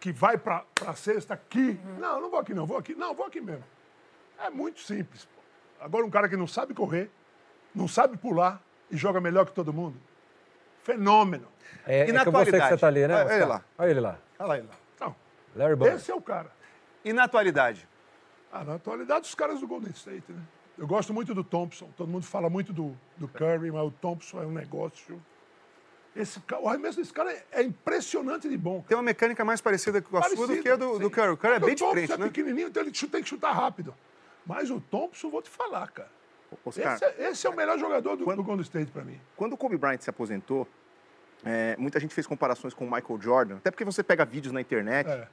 [0.00, 1.78] que vai pra, pra cesta aqui.
[1.98, 2.94] Não, não vou aqui não, vou aqui.
[2.94, 3.64] Não, vou aqui mesmo.
[4.38, 5.28] É muito simples.
[5.80, 7.08] Agora um cara que não sabe correr,
[7.74, 9.96] não sabe pular e joga melhor que todo mundo.
[10.82, 11.46] Fenômeno.
[11.86, 12.68] É, E é na que você que atualidade?
[12.68, 13.14] você tá ali, né?
[13.24, 13.64] Olha ele lá.
[13.78, 14.18] Olha ele lá.
[14.38, 14.74] Olha lá, ele lá.
[15.00, 15.16] Não,
[15.54, 15.96] Larry Bird.
[15.96, 16.50] esse é o cara.
[17.04, 17.86] E na atualidade?
[18.52, 20.40] Ah, na atualidade, os caras do Golden State, né?
[20.78, 21.90] Eu gosto muito do Thompson.
[21.96, 25.20] Todo mundo fala muito do, do Curry, mas o Thompson é um negócio.
[26.14, 28.84] Esse, o arremesso desse cara é, é impressionante de bom.
[28.88, 31.30] Tem uma mecânica mais parecida com a sua do que a do, do Curry.
[31.32, 32.26] O Curry é bem o Thompson diferente, é né?
[32.26, 33.94] pequenininho, então ele tem que chutar rápido.
[34.46, 36.10] Mas o Thompson, vou te falar, cara.
[36.64, 39.20] Oscar, Esse é, esse é o melhor jogador do, Quando- do Golden State pra mim.
[39.36, 40.66] quando o Kobe Bryant se aposentou,
[41.44, 44.60] é, muita gente fez comparações com o Michael Jordan, até porque você pega vídeos na
[44.60, 45.28] internet, É.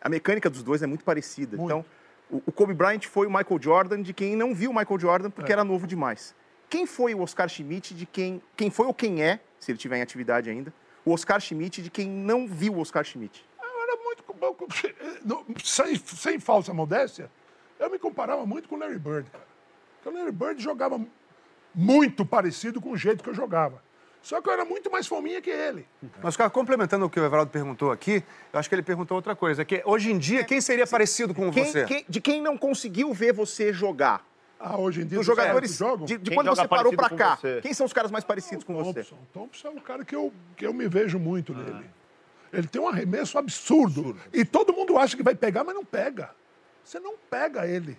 [0.00, 1.56] a mecânica dos dois é muito parecida.
[1.56, 1.66] Muito.
[1.70, 1.84] Então,
[2.30, 5.28] o, o Kobe Bryant foi o Michael Jordan de quem não viu o Michael Jordan
[5.28, 5.30] É.
[5.30, 6.34] porque era novo demais.
[6.68, 8.40] Quem foi o Oscar Schmidt de quem.
[8.56, 10.72] Quem foi ou quem é, se ele tiver em atividade ainda,
[11.04, 13.44] o Oscar Schmidt de quem não viu o Oscar Schmidt?
[13.60, 14.20] Eu era muito.
[15.64, 17.30] Sem, sem falsa modéstia,
[17.78, 19.44] eu me comparava muito com o Larry Bird, cara.
[20.02, 21.00] Porque o Larry Bird jogava
[21.74, 23.82] muito parecido com o jeito que eu jogava.
[24.22, 25.86] Só que eu era muito mais fominha que ele.
[26.22, 29.34] Mas, cara, complementando o que o Everaldo perguntou aqui, eu acho que ele perguntou outra
[29.34, 29.64] coisa.
[29.64, 31.84] Que hoje em dia, quem seria parecido com Quem- você?
[31.86, 34.26] quem- de quem não conseguiu ver você jogar?
[34.58, 35.74] Ah, hoje em dia Dos jogadores.
[35.74, 36.04] jogam.
[36.04, 37.36] De, de quando joga você parou pra cá?
[37.36, 37.60] você?
[37.62, 38.92] Quem são os caras mais parecidos com você?
[39.04, 39.18] Thompson.
[39.32, 41.86] Thompson é um cara que eu, que eu me vejo muito nele.
[42.52, 44.14] Ele tem um arremesso absurdo.
[44.34, 46.30] E todo mundo acha que vai pegar, mas não pega.
[46.84, 47.96] Você não pega ele.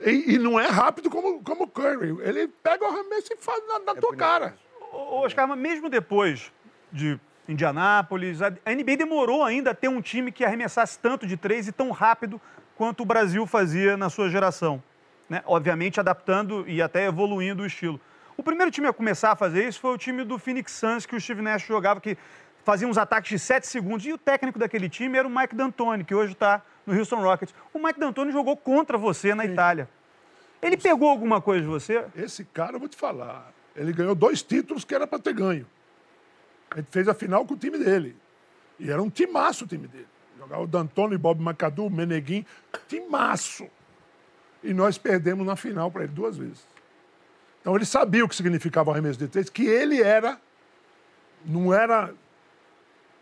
[0.00, 2.16] E, e não é rápido como, como o Curry.
[2.22, 4.54] Ele pega o arremesso e faz na, na tua cara.
[4.92, 6.52] Ô, Oscar, mas mesmo depois
[6.90, 11.36] de Indianápolis, a a NBA demorou ainda a ter um time que arremessasse tanto de
[11.36, 12.40] três e tão rápido
[12.76, 14.82] quanto o Brasil fazia na sua geração.
[15.28, 15.42] Né?
[15.44, 18.00] Obviamente adaptando e até evoluindo o estilo.
[18.36, 21.14] O primeiro time a começar a fazer isso foi o time do Phoenix Suns, que
[21.14, 22.16] o Steve Nash jogava, que
[22.64, 24.06] fazia uns ataques de 7 segundos.
[24.06, 27.54] E o técnico daquele time era o Mike D'Antoni, que hoje está no Houston Rockets.
[27.72, 29.88] O Mike D'Antoni jogou contra você na Itália.
[30.60, 32.04] Ele pegou alguma coisa de você?
[32.14, 33.52] Esse cara, eu vou te falar.
[33.74, 35.66] Ele ganhou dois títulos que era para ter ganho.
[36.76, 38.16] Ele fez a final com o time dele.
[38.78, 40.08] E era um timaço o time dele.
[40.38, 42.44] Jogava o D'Antoni, Bob McAdoo, Meneguin.
[42.88, 43.68] Timaço.
[44.62, 46.66] E nós perdemos na final para ele duas vezes.
[47.60, 50.40] Então ele sabia o que significava o arremesso de três, que ele era.
[51.44, 52.12] Não era.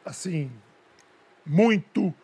[0.05, 0.51] Assim.
[1.45, 2.15] Muito.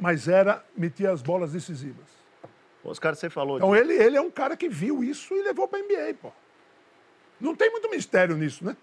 [0.00, 2.06] Mas era meter as bolas decisivas.
[2.84, 3.56] Oscar, você falou.
[3.56, 6.32] Então ele, ele é um cara que viu isso e levou para NBA, pô.
[7.40, 8.76] Não tem muito mistério nisso, né?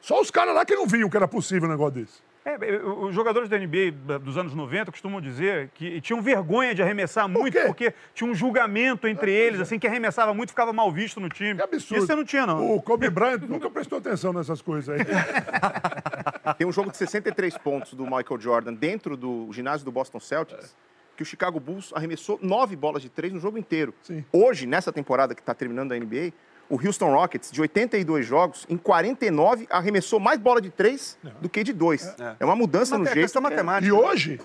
[0.00, 2.27] Só os caras lá que não viam que era possível um negócio desse.
[2.48, 7.28] É, os jogadores da NBA dos anos 90 costumam dizer que tinham vergonha de arremessar
[7.28, 7.64] muito, quê?
[7.66, 11.56] porque tinha um julgamento entre eles, assim, que arremessava muito ficava mal visto no time.
[11.56, 11.98] Que absurdo.
[11.98, 12.74] Isso você não tinha, não.
[12.74, 15.00] O Kobe Bryant nunca prestou atenção nessas coisas aí.
[16.56, 20.74] Tem um jogo de 63 pontos do Michael Jordan dentro do ginásio do Boston Celtics,
[21.16, 23.92] que o Chicago Bulls arremessou nove bolas de três no jogo inteiro.
[24.02, 24.24] Sim.
[24.32, 26.32] Hoje, nessa temporada que está terminando a NBA,
[26.68, 31.64] o Houston Rockets, de 82 jogos, em 49 arremessou mais bola de três do que
[31.64, 32.14] de dois.
[32.38, 33.38] É, uma mudança no jeito.
[33.38, 33.86] é- matemática.
[33.86, 34.40] E hoje,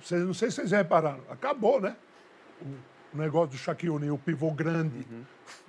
[0.00, 1.96] vocês, não sei se vocês repararam, acabou, né?
[3.14, 5.06] O negócio do Shaquille O'Neal, o pivô grande,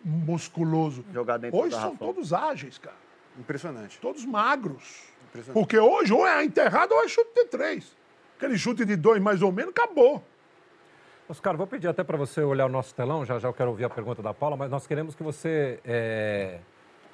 [0.03, 1.03] musculoso.
[1.13, 2.95] Jogar dentro Hoje são todos ágeis, cara.
[3.37, 3.97] Impressionante.
[3.99, 5.03] Todos magros.
[5.51, 7.95] Porque hoje ou é enterrado ou é chute de três.
[8.37, 10.23] Aquele chute de dois mais ou menos, acabou.
[11.27, 13.85] Oscar, vou pedir até para você olhar o nosso telão, já já eu quero ouvir
[13.85, 16.59] a pergunta da Paula, mas nós queremos que você é,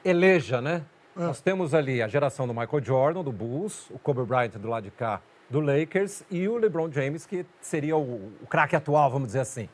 [0.03, 0.83] eleja, né?
[1.15, 4.83] Nós temos ali a geração do Michael Jordan, do Bulls, o Kobe Bryant do lado
[4.83, 9.27] de cá, do Lakers, e o LeBron James, que seria o, o craque atual, vamos
[9.27, 9.67] dizer assim.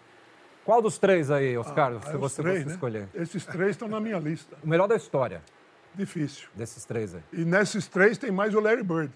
[0.64, 2.72] Qual dos três aí, Oscar, Ah, se é você, três, você né?
[2.74, 3.10] escolher?
[3.14, 4.58] Esses três estão na minha lista.
[4.64, 5.42] O melhor da história
[5.94, 6.50] Difícil.
[6.56, 7.22] desses três aí.
[7.32, 9.12] E nesses três tem mais o Larry Bird.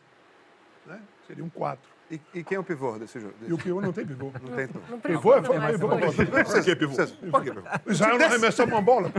[0.86, 1.00] Né?
[1.26, 1.90] Seriam quatro.
[2.12, 3.34] E, e quem é o pivô desse jogo?
[3.48, 4.32] E o pivô não tem pivô.
[4.42, 4.82] Não tem, então.
[4.90, 6.26] Não Pivô é, pivô é hoje.
[6.26, 6.96] Por que pivô?
[7.32, 7.68] Por que pivô?
[7.88, 9.12] Israel não arremessou uma bola.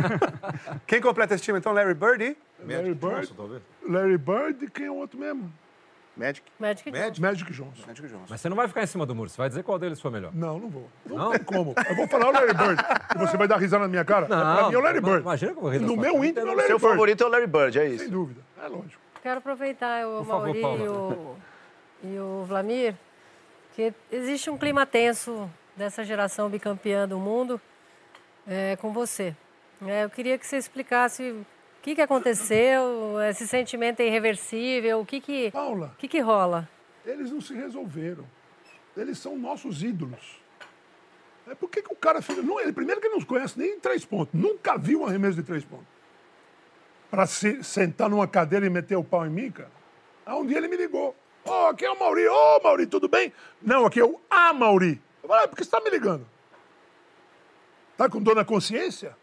[0.86, 1.72] Quem completa esse time, então?
[1.72, 2.36] Larry Bird e?
[2.66, 3.32] Larry Bird.
[3.88, 5.52] Larry Bird e quem é o outro mesmo?
[6.16, 6.42] Magic.
[6.58, 7.20] Magic Magic?
[7.20, 7.86] Magic Johnson.
[7.86, 8.26] Magic Johnson.
[8.28, 10.10] Mas você não vai ficar em cima do muro, você vai dizer qual deles foi
[10.10, 10.32] melhor.
[10.34, 10.88] Não, não vou.
[11.06, 11.30] Não, Não?
[11.30, 11.74] tem como.
[11.88, 12.82] Eu vou falar o Larry Bird.
[13.14, 14.26] E você vai dar risada na minha cara?
[14.26, 15.20] pra mim é o Larry Bird.
[15.20, 16.90] Imagina que eu vou rir da No meu íntimo é o O Larry seu Bird.
[16.92, 17.98] favorito é o Larry Bird, é isso.
[18.04, 18.40] Sem dúvida.
[18.62, 19.00] É lógico.
[19.22, 21.36] Quero aproveitar o Mauri e o,
[22.02, 22.94] e o Vlamir,
[23.74, 27.60] que existe um clima tenso dessa geração bicampeã do mundo
[28.46, 29.34] é, com você.
[29.86, 31.46] É, eu queria que você explicasse o
[31.82, 36.68] que, que aconteceu, esse sentimento é irreversível, o que, que, Paula, o que, que rola?
[37.04, 38.24] eles não se resolveram.
[38.96, 40.40] Eles são nossos ídolos.
[41.46, 42.42] É por que, que o cara fica.
[42.42, 44.38] Não, ele, primeiro que ele não conhece nem três pontos.
[44.38, 45.86] Nunca viu um arremesso de três pontos.
[47.10, 49.70] Para se sentar numa cadeira e meter o pau em mim, cara.
[50.24, 51.16] Aí um dia ele me ligou.
[51.44, 52.26] Ô, aqui é o Mauri.
[52.28, 53.32] Ô, Mauri, tudo bem?
[53.62, 55.00] Não, aqui é o A Mauri.
[55.22, 56.26] Eu falei, ah, por que você está me ligando?
[57.96, 59.16] Tá com dor na consciência?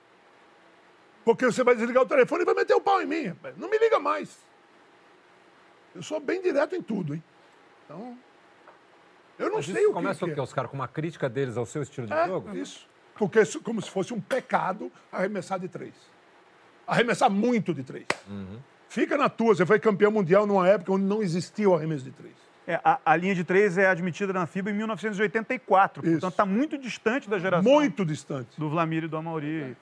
[1.26, 3.36] Porque você vai desligar o telefone e vai meter o pau em mim.
[3.58, 4.38] Não me liga mais.
[5.96, 7.24] Eu sou bem direto em tudo, hein?
[7.86, 8.18] Então,
[9.40, 10.40] eu não Mas sei o que, começa o quê.
[10.40, 10.68] Oscar?
[10.68, 12.56] Com uma crítica deles ao seu estilo de É, jogo?
[12.56, 12.88] isso.
[13.16, 15.94] Porque isso, como se fosse um pecado arremessar de três.
[16.86, 18.06] Arremessar muito de três.
[18.28, 18.60] Uhum.
[18.90, 19.56] Fica na tua.
[19.56, 22.34] Você foi campeão mundial numa época onde não existia o arremesso de três.
[22.66, 26.02] É, a, a linha de três é admitida na FIBA em 1984.
[26.04, 26.12] Isso.
[26.12, 28.60] Portanto, está muito distante da geração Muito distante.
[28.60, 29.76] do Vlamir e do Amauri,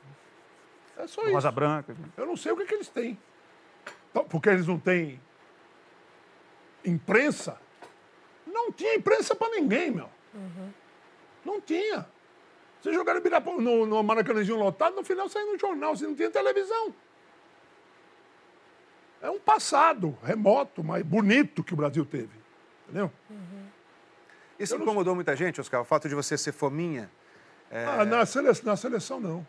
[0.97, 1.55] É só do Rosa isso.
[1.55, 1.95] Branca.
[2.15, 3.17] Eu não sei o que, que eles têm.
[4.11, 5.19] Então, Porque eles não têm
[6.85, 7.57] imprensa.
[8.45, 10.09] Não tinha imprensa para ninguém, meu.
[11.43, 12.05] Não tinha.
[12.81, 13.19] Você jogaram
[13.59, 16.93] no, no Maracanãzinho lotado, no final saiu no jornal, você não tinha televisão.
[19.21, 22.30] É um passado remoto, mas bonito que o Brasil teve.
[22.84, 23.12] Entendeu?
[24.60, 27.10] Isso incomodou muita gente, Oscar, o fato de você ser fominha.
[27.69, 29.45] É, Ah, na, seleção, na seleção, não.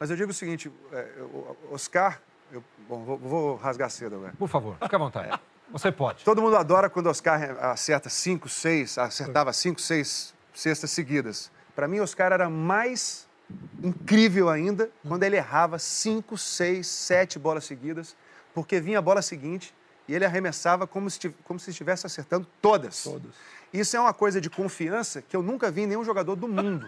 [0.00, 1.08] Mas eu digo o seguinte, é,
[1.70, 2.20] Oscar...
[2.50, 4.32] eu- bom, vou, vou rasgar cedo agora.
[4.38, 5.38] Por favor, fique à vontade.
[5.70, 6.24] Você pode.
[6.24, 11.52] Todo mundo adora quando o Oscar acerta cinco, seis, acertava cinco, seis cestas seguidas.
[11.76, 13.28] Para mim, Oscar era mais
[13.82, 18.16] incrível ainda quando ele errava cinco, seis, sete bolas seguidas,
[18.58, 19.72] porque vinha a bola seguinte
[20.08, 23.04] e ele arremessava como se, como se estivesse acertando todas.
[23.04, 23.30] Todas.
[23.72, 26.84] Isso é uma coisa de confiança que eu nunca vi em nenhum jogador do mundo.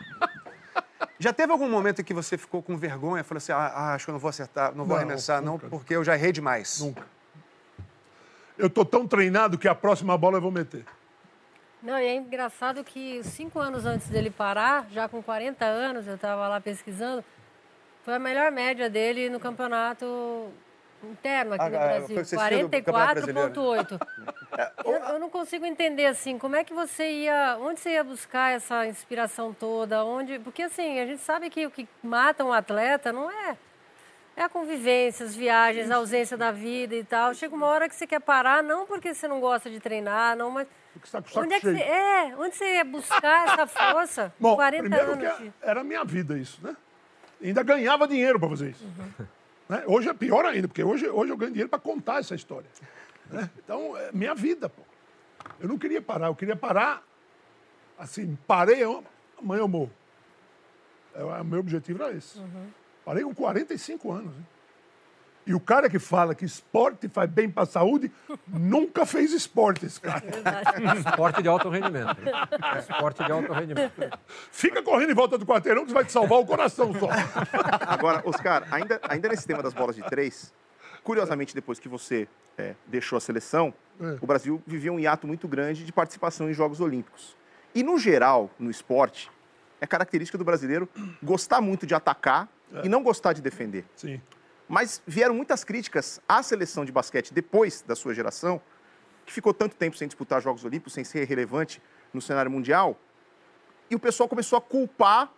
[1.16, 4.06] Já teve algum momento em que você ficou com vergonha, falou assim, ah, ah, acho
[4.06, 5.68] que eu não vou acertar, não vou Não, arremessar, não, nunca.
[5.68, 6.80] porque eu já errei demais.
[6.80, 7.06] Nunca.
[8.59, 10.85] Eu tô tão treinado que a próxima bola eu vou meter.
[11.83, 16.16] Não, e é engraçado que cinco anos antes dele parar, já com 40 anos, eu
[16.16, 17.22] estava lá pesquisando,
[18.02, 20.50] foi a melhor média dele no campeonato
[21.06, 22.16] interno aqui Ah, no ah, Brasil.
[22.16, 24.00] do Campeonato Brasileiro, 44,8.
[24.84, 27.56] Eu, eu não consigo entender, assim, como é que você ia...
[27.60, 30.04] Onde você ia buscar essa inspiração toda?
[30.04, 30.38] Onde...
[30.38, 33.56] Porque, assim, a gente sabe que o que mata um atleta não é...
[34.36, 37.34] É a convivência, as viagens, a ausência da vida e tal.
[37.34, 40.50] Chega uma hora que você quer parar, não porque você não gosta de treinar, não,
[40.50, 40.66] mas...
[40.92, 44.32] Porque você tá Onde é que você, é, onde você ia buscar essa força?
[44.40, 45.52] Bom, 40 primeiro anos.
[45.60, 46.76] era a minha vida isso, né?
[47.42, 48.86] Ainda ganhava dinheiro para fazer isso.
[49.70, 49.85] Né?
[49.87, 52.68] Hoje é pior ainda, porque hoje, hoje eu ganho dinheiro para contar essa história.
[53.30, 53.48] né?
[53.56, 54.83] Então, é minha vida, pô.
[55.61, 57.04] Eu não queria parar, eu queria parar
[57.96, 58.83] assim, parei,
[59.38, 59.92] amanhã eu morro.
[61.14, 62.40] É, o meu objetivo era esse.
[63.04, 64.35] Parei com 45 anos.
[64.37, 64.46] hein?
[65.46, 68.12] E o cara que fala que esporte faz bem para a saúde,
[68.46, 70.22] nunca fez esporte, esse cara.
[70.98, 72.16] Esporte de alto rendimento.
[72.79, 73.92] Esporte de alto rendimento.
[74.53, 77.09] Fica correndo em volta do quarteirão que você vai te salvar o coração só.
[77.87, 80.53] Agora, Oscar, ainda, ainda nesse tema das bolas de três,
[81.03, 84.18] curiosamente, depois que você é, deixou a seleção, É.
[84.20, 87.35] o Brasil vivia um hiato muito grande de participação em Jogos Olímpicos.
[87.74, 89.31] E, no geral, no esporte,
[89.81, 90.88] é característica do brasileiro
[91.22, 92.46] gostar muito de atacar
[92.85, 93.85] e não gostar de defender.
[93.96, 94.20] Sim.
[94.70, 98.61] Mas vieram muitas críticas à seleção de basquete depois da sua geração,
[99.26, 101.83] que ficou tanto tempo sem disputar Jogos Olímpicos, sem ser relevante
[102.14, 102.96] no cenário mundial,
[103.90, 105.28] e o pessoal começou a culpar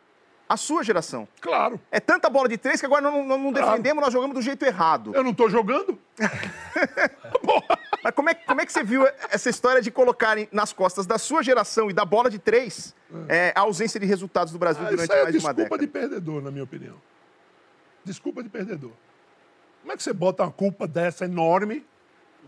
[0.46, 1.26] a sua geração.
[1.40, 1.80] Claro.
[1.90, 3.70] É tanta bola de três que agora não, não- não Claro.
[3.70, 5.12] defendemos, nós jogamos do jeito errado.
[5.14, 5.98] Eu não tô jogando?
[8.04, 11.16] Mas como é, como é que você viu essa história de colocarem nas costas da
[11.16, 12.94] sua geração e da bola de três
[13.28, 15.86] é, a ausência de resultados do Brasil Ah, durante é mais de uma desculpa década?
[15.86, 16.96] de perdedor, na minha opinião.
[18.04, 18.90] Desculpa de perdedor.
[19.82, 21.84] Como é que você bota uma culpa dessa enorme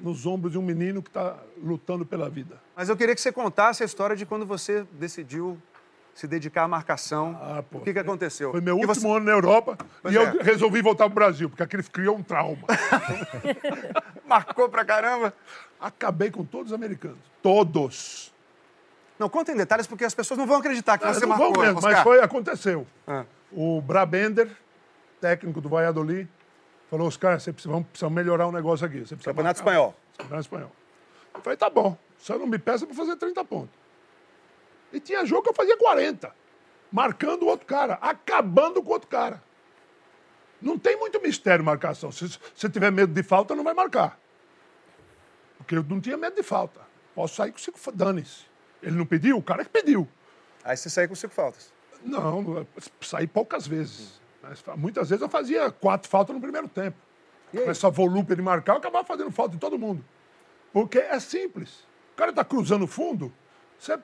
[0.01, 2.61] nos ombros de um menino que está lutando pela vida?
[2.75, 5.61] Mas eu queria que você contasse a história de quando você decidiu
[6.15, 7.37] se dedicar à marcação.
[7.73, 8.51] o que, que aconteceu?
[8.51, 10.21] Ah, Foi meu Que último você- ano na Europa Pois e é.
[10.23, 12.63] eu resolvi voltar pro Brasil, porque aquele criou um trauma.
[14.27, 15.35] Marcou pra caramba.
[15.81, 17.19] Acabei com todos os americanos.
[17.43, 18.33] Todos.
[19.19, 21.53] Não, conta em detalhes, porque as pessoas não vão acreditar que Ah, você não marcou,
[21.53, 22.87] vão mesmo, mas foi, aconteceu.
[23.07, 23.25] Ah.
[23.53, 24.49] O Brabender,
[25.21, 26.29] técnico do Valladolid,
[26.95, 29.01] falou, Oscar, você precisa, vamos, precisamos melhorar um negócio aqui.
[29.01, 29.95] Você precisa Campeonato marcar." Espanhol.
[30.17, 30.73] Campeonato Espanhol.
[31.35, 33.75] Eu falei, tá bom, só não me peça para fazer 30 pontos.
[34.93, 36.33] E tinha jogo que eu fazia 40,
[36.93, 39.43] marcando o outro cara, acabando com o outro cara.
[40.63, 42.13] Não tem muito mistério marcação.
[42.13, 44.19] Se você tiver medo de falta, não vai marcar.
[45.59, 46.81] Porque eu não tinha medo de falta.
[47.15, 48.45] Posso sair com cinco, dane-se.
[48.83, 50.09] Ele não pediu, o cara que pediu.
[50.63, 51.73] Aí você saiu com cinco faltas.
[52.03, 52.67] Não,
[53.01, 54.21] saí poucas vezes.
[54.49, 56.97] Mas muitas vezes eu fazia quatro faltas no primeiro tempo.
[57.53, 60.05] Com essa volúpia de marcar, eu acabava fazendo falta em todo mundo.
[60.73, 61.87] Porque é simples.
[62.13, 63.33] O cara tá cruzando o fundo,
[63.79, 63.99] você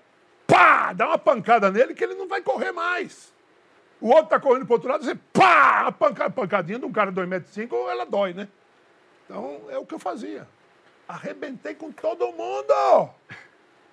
[0.46, 3.32] pá, dá uma pancada nele que ele não vai correr mais.
[4.00, 7.10] O outro tá correndo pro outro lado, você pá, a pancada, pancadinha de um cara
[7.12, 8.48] de 2,5m, ela dói, né?
[9.24, 10.48] Então é o que eu fazia.
[11.06, 13.10] Arrebentei com todo mundo!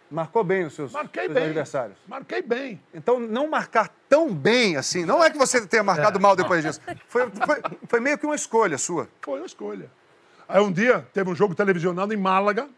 [0.10, 1.46] Marcou bem os seus, Marquei seus bem.
[1.46, 1.98] adversários.
[2.08, 2.82] Marquei bem.
[2.94, 6.80] Então, não marcar tão bem assim, não é que você tenha marcado mal depois disso.
[7.08, 9.08] Foi, foi- foi meio que uma escolha sua.
[9.22, 9.89] Foi uma escolha.
[10.48, 12.70] Aí um dia teve um jogo televisionado em Málaga.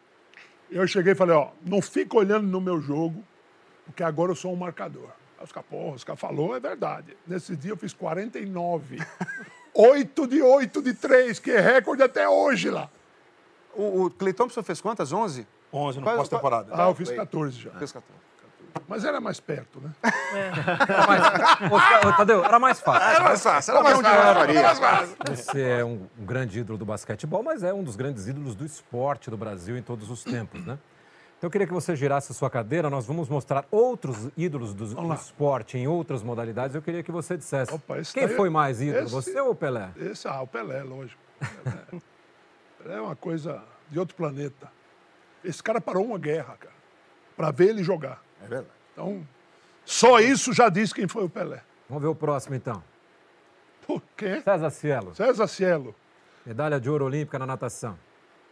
[0.72, 3.24] Eu cheguei e falei, ó, não fica olhando no meu jogo,
[3.86, 5.10] porque agora eu sou um marcador.
[5.38, 7.16] Aí os caras, porra, os caras falou, é verdade.
[7.28, 9.00] Nesse dia eu fiz 49.
[9.74, 12.90] 8 de 8 de 3, que é recorde até hoje lá.
[13.74, 15.12] O, o Clay Thompson fez quantas?
[15.14, 15.48] 11?
[15.72, 16.72] 11 no Qual- pós-temporada.
[16.74, 17.72] Ah, eu fiz 14 já.
[17.72, 18.20] Fez 14.
[18.88, 19.92] Mas era mais perto, né?
[21.72, 23.08] Ô, ô, Tadeu, era mais fácil.
[23.10, 24.20] Era mais fácil, era mais fácil,
[24.58, 25.16] era mais fácil.
[25.36, 28.66] Você é um, um grande ídolo do basquetebol, mas é um dos grandes ídolos do
[28.66, 30.78] esporte do Brasil em todos os tempos, né?
[31.38, 34.88] Então eu queria que você girasse a sua cadeira, nós vamos mostrar outros ídolos do,
[34.94, 36.76] do esporte em outras modalidades.
[36.76, 37.72] Eu queria que você dissesse.
[37.98, 39.90] esse Quem daí- foi mais ídolo, esse- você ou o Pelé?
[39.96, 41.22] Esse, ah, o Pelé, lógico.
[41.64, 42.02] Pelé.
[42.84, 44.70] Pelé é uma coisa de outro planeta.
[45.42, 46.74] Esse cara parou uma guerra, cara,
[47.38, 48.22] pra ver ele jogar.
[48.44, 48.70] É verdade.
[48.94, 49.26] Então,
[49.86, 51.62] só isso já diz quem foi o Pelé.
[51.88, 52.84] Vamos ver o próximo, então.
[53.86, 54.42] Por quê?
[54.42, 55.16] César Cielo.
[55.16, 55.96] César Cielo.
[56.46, 57.98] Medalha de ouro olímpica na natação.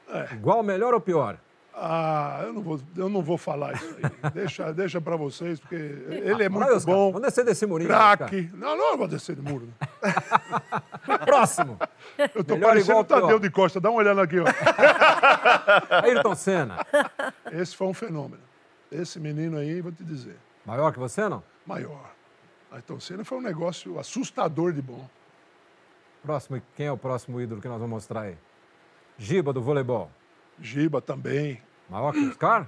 [0.09, 0.33] É.
[0.33, 1.37] Igual, melhor ou pior?
[1.79, 4.31] Ah, eu não vou, eu não vou falar isso aí.
[4.33, 7.11] deixa, deixa para vocês, porque ele é Vai, muito Oscar, bom.
[7.11, 7.87] Vamos descer desse murinho.
[7.89, 8.49] Craque.
[8.55, 9.69] Não, não, eu vou descer de muro.
[11.07, 11.17] não.
[11.19, 11.77] Próximo.
[12.33, 13.39] Eu tô Melhor parecendo o Tadeu pior.
[13.39, 13.79] de Costa.
[13.79, 14.45] Dá uma olhada aqui, ó.
[16.03, 16.77] Ayrton Senna.
[17.51, 18.41] Esse foi um fenômeno.
[18.91, 21.43] Esse menino aí, vou te dizer, Maior que você, não?
[21.65, 22.11] maior.
[22.71, 25.07] Ayrton Senna foi um negócio assustador de bom.
[26.21, 28.37] Próximo, quem é o próximo ídolo que nós vamos mostrar aí?
[29.17, 30.11] Giba do voleibol.
[30.59, 31.61] Giba também.
[31.89, 32.67] Maior que o Oscar?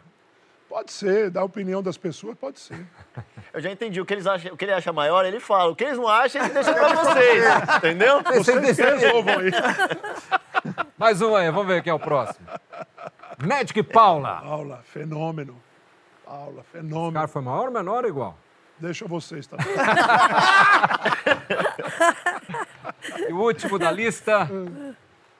[0.70, 2.86] Pode ser, da opinião das pessoas, pode ser.
[3.52, 4.00] Eu já entendi.
[4.00, 5.72] O que, eles acham, o que ele acha maior, ele fala.
[5.72, 7.44] O que eles não acham, ele deixa pra vocês.
[7.78, 8.22] Entendeu?
[8.24, 9.52] Vocês resolvam aí.
[10.98, 12.48] Mais um aí, vamos ver quem é o próximo.
[13.40, 14.42] Magic Paula.
[14.42, 15.60] Paula, fenômeno.
[16.30, 17.08] Paula, fenômeno.
[17.08, 18.38] Oscar foi maior, menor ou igual?
[18.78, 19.66] Deixa vocês também.
[23.28, 24.48] E o último da lista,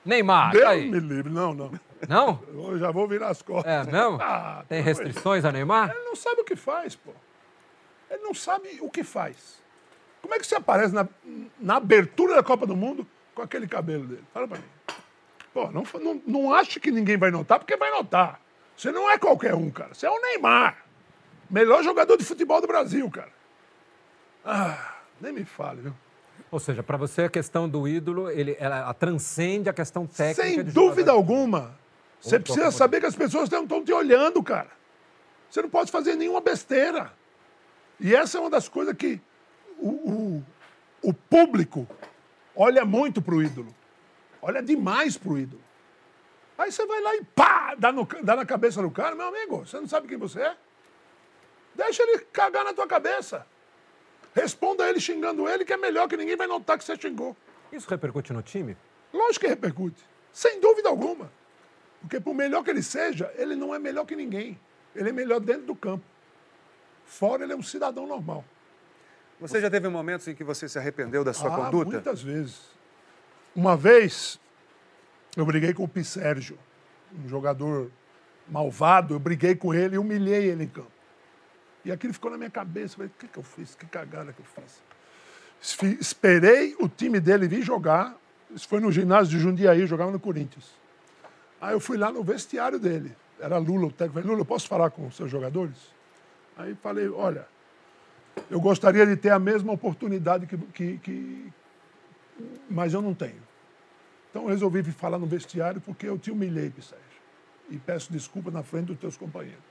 [0.04, 0.50] Neymar.
[0.52, 0.90] Deus tá aí.
[0.90, 1.30] me livre.
[1.30, 1.70] Não, não.
[2.08, 2.42] Não?
[2.48, 3.88] Eu já vou virar as costas.
[3.88, 4.18] É mesmo?
[4.20, 5.90] Ah, Tem pelo amor de restrições a Neymar?
[5.90, 7.12] Ele não sabe o que faz, pô.
[8.10, 9.60] Ele não sabe o que faz.
[10.22, 11.06] Como é que você aparece na,
[11.60, 14.24] na abertura da Copa do Mundo com aquele cabelo dele?
[14.32, 14.64] Fala pra mim.
[15.52, 18.40] Pô, não, não, não ache que ninguém vai notar, porque vai notar.
[18.80, 19.92] Você não é qualquer um, cara.
[19.92, 20.86] Você é o Neymar.
[21.50, 23.30] Melhor jogador de futebol do Brasil, cara.
[24.42, 25.94] Ah, nem me fale, viu?
[26.50, 30.64] Ou seja, para você a questão do ídolo, ele, ela transcende a questão técnica Sem
[30.64, 31.12] dúvida jogador.
[31.12, 31.78] alguma.
[32.22, 34.70] Você Ou precisa saber que as pessoas estão te olhando, cara.
[35.50, 37.12] Você não pode fazer nenhuma besteira.
[38.00, 39.20] E essa é uma das coisas que
[39.78, 40.44] o, o,
[41.02, 41.86] o público
[42.56, 43.74] olha muito pro ídolo.
[44.40, 45.60] Olha demais pro ídolo.
[46.60, 49.64] Aí você vai lá e pá, dá, no, dá na cabeça do cara, meu amigo,
[49.64, 50.56] você não sabe quem você é?
[51.74, 53.46] Deixa ele cagar na tua cabeça.
[54.34, 57.34] Responda ele xingando ele, que é melhor que ninguém vai notar que você xingou.
[57.72, 58.76] Isso repercute no time?
[59.10, 60.04] Lógico que repercute.
[60.34, 61.32] Sem dúvida alguma.
[62.02, 64.60] Porque por melhor que ele seja, ele não é melhor que ninguém.
[64.94, 66.04] Ele é melhor dentro do campo.
[67.06, 68.44] Fora, ele é um cidadão normal.
[69.40, 71.92] Você já teve momentos em que você se arrependeu da sua ah, conduta?
[71.92, 72.60] muitas vezes.
[73.56, 74.38] Uma vez,
[75.36, 76.58] eu briguei com o Pi Sérgio,
[77.24, 77.90] um jogador
[78.48, 80.90] malvado, eu briguei com ele e humilhei ele em campo.
[81.84, 82.94] E aquilo ficou na minha cabeça.
[82.94, 83.74] Eu Falei, o que, que eu fiz?
[83.74, 84.82] Que cagada que eu fiz?
[86.00, 88.16] Esperei o time dele vir jogar.
[88.50, 90.74] Isso foi no ginásio de Jundiaí, jogava no Corinthians.
[91.60, 93.14] Aí eu fui lá no vestiário dele.
[93.38, 94.14] Era Lula, o técnico.
[94.14, 95.76] Falei, Lula, eu posso falar com os seus jogadores?
[96.56, 97.46] Aí falei, olha,
[98.50, 101.52] eu gostaria de ter a mesma oportunidade que, que, que-
[102.68, 103.40] mas eu não tenho.
[104.30, 107.04] Então eu resolvi vir falar no vestiário porque eu te humilhei, Sérgio.
[107.68, 109.62] E peço desculpa na frente dos teus companheiros.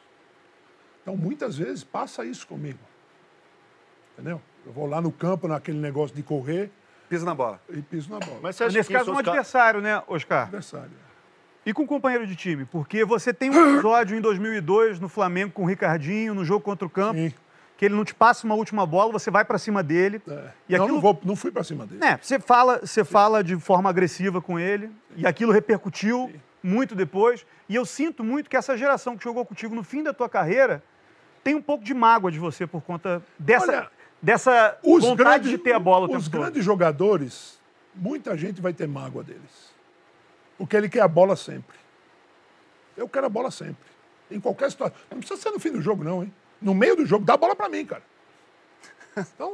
[1.02, 2.80] Então muitas vezes passa isso comigo.
[4.14, 4.42] Entendeu?
[4.66, 6.70] Eu vou lá no campo, naquele negócio de correr.
[7.08, 7.60] Pisa na bola.
[7.70, 8.40] E piso na bola.
[8.42, 10.44] Mas você acha Nesse que caso, isso, um Oscar- adversário, né, Oscar?
[10.44, 10.92] Adversário.
[11.66, 15.52] E com um companheiro de time, porque você tem um episódio em 2002 no Flamengo
[15.54, 17.34] com o Ricardinho, no jogo contra o Campo, Sim.
[17.80, 20.22] Que ele não te passa uma última bola, você vai pra cima dele.
[20.28, 20.50] É.
[20.68, 22.04] E não, aquilo- não, vou, não fui pra cima dele.
[22.04, 26.30] É, você fala, você fala de forma agressiva com ele, e aquilo repercutiu
[26.62, 27.46] muito depois.
[27.70, 30.84] E eu sinto muito que essa geração que jogou contigo no fim da tua carreira
[31.42, 35.58] tem um pouco de mágoa de você por conta dessa, Olha, dessa vontade grandes, de
[35.58, 36.42] ter a bola o Os tempo todo.
[36.42, 37.62] grandes jogadores,
[37.96, 39.74] muita gente vai ter mágoa deles.
[40.58, 41.78] Porque ele quer a bola sempre.
[42.98, 43.88] Eu quero a bola sempre.
[44.30, 44.98] Em qualquer situação.
[45.10, 46.34] Não precisa ser no fim do jogo, não, hein?
[46.62, 48.04] No meio do jogo, dá a bola pra mim, cara.
[49.36, 49.54] Então,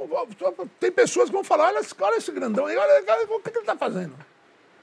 [0.80, 3.66] tem pessoas que vão falar: olha, olha esse grandão aí, olha, olha o que ele
[3.66, 4.16] tá fazendo.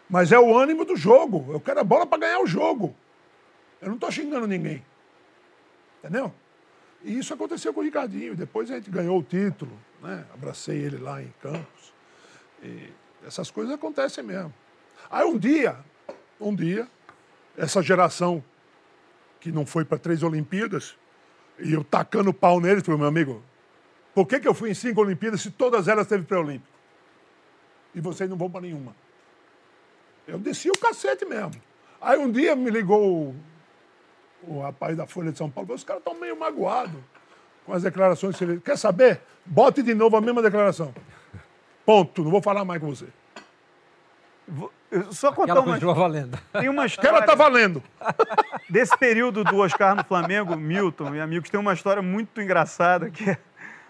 [0.08, 1.52] Mas é o ânimo do jogo.
[1.52, 2.94] Eu quero a bola pra ganhar o jogo.
[3.80, 4.84] Eu não tô xingando ninguém.
[5.98, 6.32] Entendeu?
[7.02, 8.34] E isso aconteceu com o Ricardinho.
[8.34, 10.24] Depois a gente ganhou o título, né?
[10.34, 11.92] Abracei ele lá em Campos.
[12.62, 12.88] E
[13.26, 14.52] essas coisas acontecem mesmo.
[15.10, 15.78] Aí um dia,
[16.40, 16.88] um dia,
[17.56, 18.42] essa geração
[19.40, 20.96] que não foi para três Olimpíadas,
[21.58, 23.42] e eu tacando pau nele, falei, meu amigo,
[24.14, 26.70] por que, que eu fui em cinco Olimpíadas se todas elas teve pré-olímpico?
[27.94, 28.94] E vocês não vão para nenhuma.
[30.26, 31.52] Eu desci o cacete mesmo.
[32.00, 33.36] Aí um dia me ligou o,
[34.42, 37.00] o rapaz da Folha de São Paulo, os caras estão meio magoados
[37.64, 38.36] com as declarações.
[38.64, 39.20] Quer saber?
[39.44, 40.94] Bote de novo a mesma declaração.
[41.84, 42.22] Ponto.
[42.22, 43.06] Não vou falar mais com você.
[45.10, 46.38] Só contar Aquela uma, continua valendo.
[46.52, 47.82] tem uma Que ela história tá valendo.
[48.68, 53.30] desse período do Oscar no Flamengo, Milton e amigos, tem uma história muito engraçada que
[53.30, 53.38] é,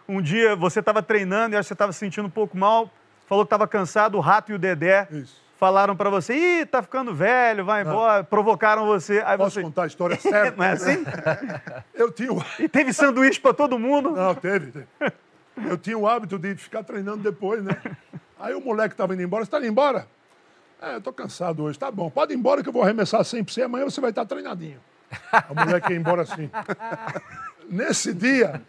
[0.08, 2.88] um dia você estava treinando e acho que você estava se sentindo um pouco mal,
[3.28, 5.40] falou que estava cansado, o Rato e o Dedé Isso.
[5.58, 9.22] falaram para você, ih, tá ficando velho, vai embora, provocaram você.
[9.26, 10.56] Aí Posso você, contar a história certa?
[10.56, 11.04] não é assim?
[11.94, 14.10] Eu tinha, o- E teve sanduíche para todo mundo.
[14.12, 14.86] não, teve, teve.
[15.68, 17.76] Eu tinha o hábito de ficar treinando depois, né?
[18.40, 19.44] Aí o moleque estava indo embora.
[19.44, 20.06] Você está indo embora?
[20.82, 21.78] É, eu tô cansado hoje.
[21.78, 23.62] Tá bom, pode ir embora que eu vou arremessar 100 pra você.
[23.62, 24.80] Amanhã você vai estar treinadinho.
[25.48, 26.50] O moleque ia embora assim.
[27.70, 28.60] Nesse dia,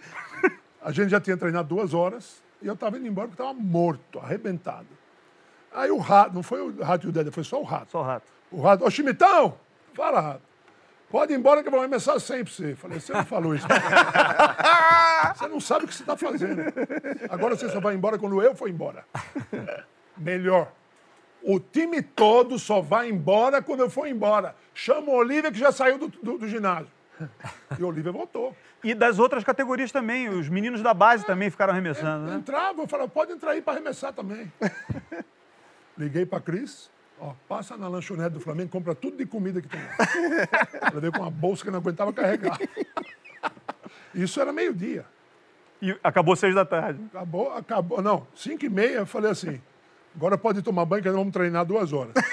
[0.80, 4.20] a gente já tinha treinado duas horas e eu estava indo embora porque estava morto,
[4.20, 4.86] arrebentado.
[5.74, 7.92] Aí o rato, não foi o rato e o Dedé, foi só o rato.
[7.92, 8.32] Só o rato.
[8.52, 9.58] O rato, ô Chimitão,
[9.96, 10.42] fala, rato.
[11.10, 12.76] Pode ir embora que eu vou arremessar 100 pra você.
[12.76, 13.66] Falei, você não falou isso.
[15.36, 16.62] você não sabe o que você está fazendo.
[17.30, 19.04] Agora você só vai embora quando eu for embora.
[20.18, 20.72] Melhor.
[21.44, 24.56] O time todo só vai embora quando eu for embora.
[24.74, 26.88] Chama o Olívia que já saiu do, do- do ginásio.
[27.78, 28.56] E o Olívia voltou.
[28.84, 32.36] E das outras categorias também, os meninos da base também ficaram arremessando, né?
[32.36, 34.52] Entrava, eu falava, pode entrar aí para arremessar também.
[35.98, 36.90] Liguei para Cris,
[37.20, 39.80] ó, passa na lanchonete do Flamengo, compra tudo de comida que tem.
[40.82, 42.58] Ela veio com uma bolsa que não aguentava carregar.
[44.14, 45.06] Isso era meio-dia.
[45.82, 47.00] E acabou seis da tarde.
[47.14, 48.02] Acabou, acabou.
[48.02, 49.62] Não, cinco e meia, eu falei assim,
[50.16, 52.14] agora pode tomar banho que nós vamos treinar duas horas.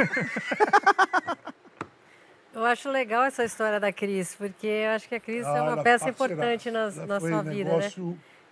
[2.52, 5.62] Eu acho legal essa história da Cris, porque eu acho que a Cris é Ah,
[5.62, 7.88] uma ela peça importante na, Ela na sua vida, né?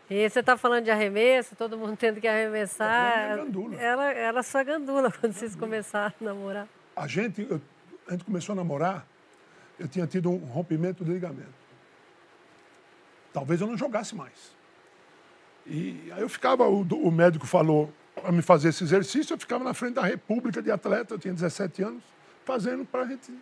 [0.09, 3.37] E você está falando de arremesso, todo mundo tendo que Ela é arremessar.
[3.39, 3.75] gandula.
[3.75, 6.69] Ela era sua gandula quando vocês começaram a namorar.
[6.97, 7.61] A gente, eu-
[8.07, 9.07] a gente começou a namorar,
[9.79, 11.53] eu tinha tido um rompimento de ligamento.
[13.33, 14.57] Talvez eu não jogasse mais.
[15.67, 19.65] E aí eu ficava, o, o médico falou para me fazer esse exercício, eu ficava
[19.65, 22.03] na frente da República de atleta, eu tinha 17 anos,
[22.45, 23.33] fazendo para a gente.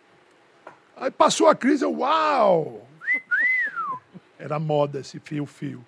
[0.97, 2.87] Aí passou a crise, eu, uau!
[4.39, 5.85] Era moda esse fio-fio.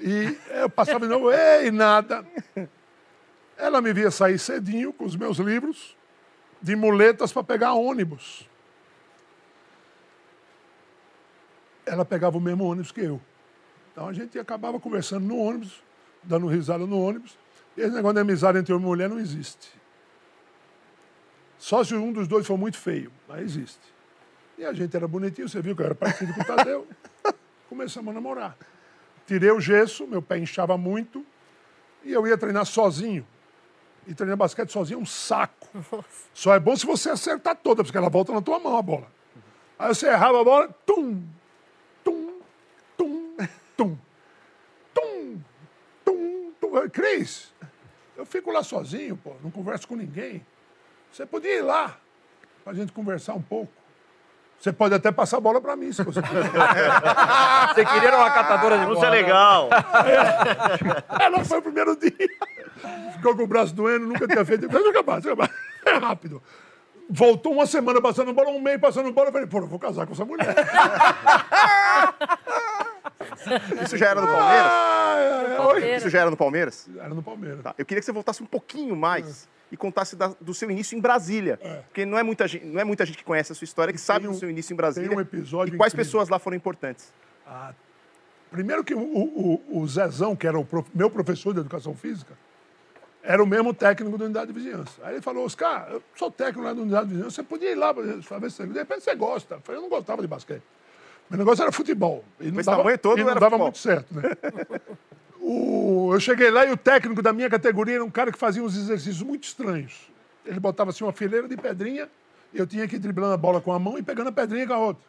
[0.00, 2.24] E eu passava de novo, ei, nada.
[3.56, 5.96] Ela me via sair cedinho com os meus livros,
[6.60, 8.48] de muletas para pegar ônibus.
[11.84, 13.20] Ela pegava o mesmo ônibus que eu.
[13.92, 15.82] Então a gente acabava conversando no ônibus,
[16.22, 17.36] dando risada no ônibus.
[17.76, 19.72] E esse negócio de amizade entre homem e mulher não existe.
[21.58, 23.94] Só se um dos dois for muito feio, mas existe.
[24.58, 26.86] E a gente era bonitinho, você viu que eu era parecido com o Tadeu.
[27.68, 28.56] Começamos a namorar.
[29.26, 31.24] Tirei o gesso, meu pé inchava muito,
[32.04, 33.26] e eu ia treinar sozinho.
[34.06, 35.68] E treinar basquete sozinho é um saco.
[36.34, 39.10] Só é bom se você acertar toda, porque ela volta na tua mão a bola.
[39.78, 41.22] Aí você errava a bola, tum,
[42.04, 42.40] tum,
[42.96, 43.36] tum,
[43.76, 43.98] tum,
[44.94, 45.42] tum,
[46.04, 46.90] tum, tum.
[46.90, 47.53] Cris,
[48.16, 50.44] eu fico lá sozinho, pô, não converso com ninguém.
[51.12, 51.96] Você podia ir lá
[52.64, 53.72] pra gente conversar um pouco.
[54.58, 56.50] Você pode até passar a bola pra mim, se você quiser.
[57.74, 59.06] Você queria uma catadora de Isso bola.
[59.06, 59.68] é legal.
[61.20, 62.12] Ela foi o primeiro dia.
[63.12, 64.66] Ficou com o braço doendo, nunca tinha feito.
[64.68, 65.50] Deixa eu acabar, deixa eu acabar.
[65.84, 66.42] É rápido.
[67.10, 69.28] Voltou uma semana passando bola, um mês passando bola.
[69.28, 70.54] Eu falei, pô, eu vou casar com essa mulher.
[73.84, 74.66] Isso já era no Palmeiras?
[74.72, 75.94] Ah, Oi?
[75.96, 76.88] Isso já era no Palmeiras?
[76.98, 77.62] Era no Palmeiras.
[77.62, 80.96] Tá, Eu queria que você voltasse um pouquinho mais e contasse da- do seu início
[80.96, 81.58] em Brasília.
[81.86, 84.00] Porque não é, muita gente, não é muita gente que conhece a sua história, que
[84.00, 85.08] sabe do seu início em Brasília.
[85.08, 86.06] tem um episódio E quais incrível.
[86.10, 87.12] pessoas lá foram importantes?
[88.50, 92.34] Primeiro que o, o- o Zezão, que era o prof- meu professor de educação física,
[93.22, 95.00] era o mesmo técnico da unidade de vizinhança.
[95.02, 97.74] Aí ele falou, Oscar, eu sou técnico lá da unidade de vizinhança, você podia ir
[97.74, 98.02] lá para
[98.38, 99.56] ver se de repente você gosta.
[99.56, 100.62] Eu falei, eu não gostava de basquete.
[101.30, 102.24] Meu negócio era futebol.
[102.40, 103.66] E não dava, tamanho todo e não era dava futebol.
[103.66, 104.22] muito certo, né?
[105.40, 108.62] O- eu cheguei lá e o técnico da minha categoria era um cara que fazia
[108.62, 110.10] uns exercícios muito estranhos.
[110.46, 112.08] Ele botava assim uma fileira de pedrinha,
[112.52, 114.66] e eu tinha que ir driblando a bola com a mão e pegando a pedrinha
[114.66, 115.02] com a outra.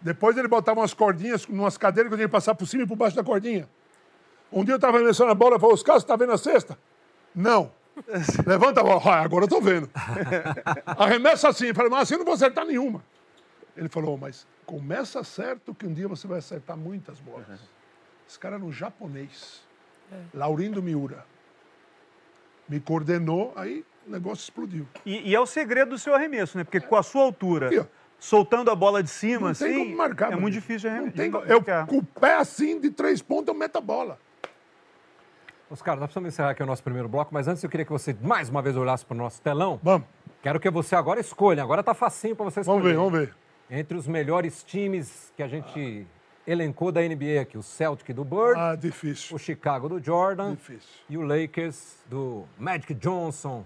[0.00, 2.86] Depois ele botava umas cordinhas, umas cadeiras que eu tinha que passar por cima e
[2.86, 3.68] por baixo da cordinha.
[4.52, 6.78] Um dia eu estava arremessando a bola e falou, Oscar, você está vendo a cesta?
[7.34, 7.70] Não.
[8.46, 9.02] Levanta a bola.
[9.04, 9.90] Ah, agora eu estou vendo.
[10.86, 11.66] Arremessa assim.
[11.66, 13.02] Eu falei, mas assim eu não vou acertar nenhuma.
[13.76, 14.46] Ele falou, mas
[14.78, 17.46] começa certo que um dia você vai acertar muitas bolas.
[18.28, 19.62] Esse cara era um japonês.
[20.34, 21.24] Laurindo Miura.
[22.68, 24.86] Me coordenou, aí o negócio explodiu.
[25.06, 26.64] E, e é o segredo do seu arremesso, né?
[26.64, 27.82] Porque com a sua altura, Aqui,
[28.18, 30.26] soltando a bola de cima, Não tem assim, como marcar.
[30.26, 30.50] é muito amigo.
[30.50, 31.16] difícil de Não arremessar.
[31.16, 34.18] tem como- Eu, com o pé assim, de três pontos, eu meto a bola.
[35.70, 38.14] Oscar, nós precisamos encerrar aqui o nosso primeiro bloco, mas antes eu queria que você
[38.22, 39.80] mais uma vez olhasse para o nosso telão.
[39.82, 40.06] Vamos.
[40.42, 41.62] Quero que você agora escolha.
[41.62, 42.78] Agora tá facinho para você escolher.
[42.80, 43.34] Vamos ver, vamos ver.
[43.70, 46.06] Entre os melhores times que a gente
[46.46, 49.36] elencou da NBA aqui, o Celtic do Bird, Ah, difícil.
[49.36, 50.88] o Chicago do Jordan Difícil.
[51.10, 53.64] e o Lakers do Magic Johnson.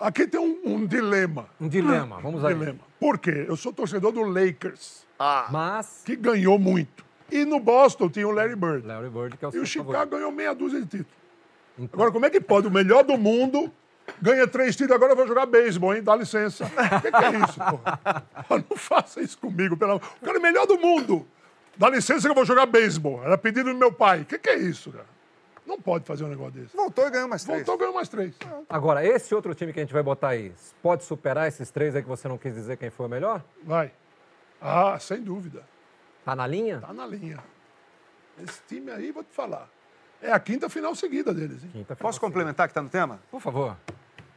[0.00, 1.48] Aqui tem um, um dilema.
[1.60, 2.54] Um dilema, vamos Um aí.
[2.54, 2.80] dilema.
[2.98, 3.44] Por quê?
[3.48, 5.06] Eu sou torcedor do Lakers,
[5.50, 7.04] Mas que ganhou muito.
[7.30, 8.84] E no Boston tinha o Larry Bird.
[8.86, 10.10] Larry Bird que é o E seu o Chicago favorito.
[10.16, 11.12] ganhou meia dúzia de títulos.
[11.78, 12.66] Então, Agora, como é que pode?
[12.66, 13.70] O melhor do mundo
[14.20, 16.02] ganha três títulos, agora eu vou jogar beisebol, hein?
[16.02, 16.64] Dá licença.
[16.64, 18.56] O que, que é isso, pô?
[18.70, 20.02] Não faça isso comigo, pelo amor.
[20.20, 21.26] O cara é o melhor do mundo.
[21.76, 23.22] Dá licença que eu vou jogar beisebol.
[23.24, 24.22] Era pedido do meu pai.
[24.22, 25.06] O que, que é isso, cara?
[25.66, 26.76] Não pode fazer um negócio desse.
[26.76, 27.58] Voltou e ganhou mais três.
[27.58, 28.34] Voltou, ganhou mais três.
[28.68, 30.52] Agora, esse outro time que a gente vai botar aí,
[30.82, 33.42] pode superar esses três aí que você não quis dizer quem foi o melhor?
[33.62, 33.92] Vai.
[34.60, 35.62] Ah, sem dúvida.
[36.24, 36.80] Tá na linha?
[36.80, 37.38] Tá na linha.
[38.42, 39.68] Esse time aí, vou te falar.
[40.22, 41.70] É a quinta final seguida deles, hein?
[41.72, 42.08] Quinta final.
[42.08, 43.20] Posso complementar que está no tema?
[43.30, 43.76] Por favor.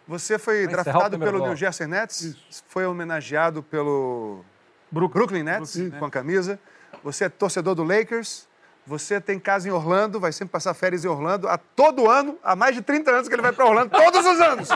[0.07, 1.47] Você foi Vai draftado pelo bloco.
[1.47, 2.35] New Jersey Nets,
[2.67, 4.43] foi homenageado pelo
[4.91, 6.59] Brooklyn, Nets, Brooklyn, com a camisa.
[7.03, 8.47] Você é torcedor do Lakers.
[8.85, 11.47] Você tem casa em Orlando, vai sempre passar férias em Orlando.
[11.47, 14.41] Há todo ano, há mais de 30 anos que ele vai para Orlando, todos os
[14.41, 14.69] anos.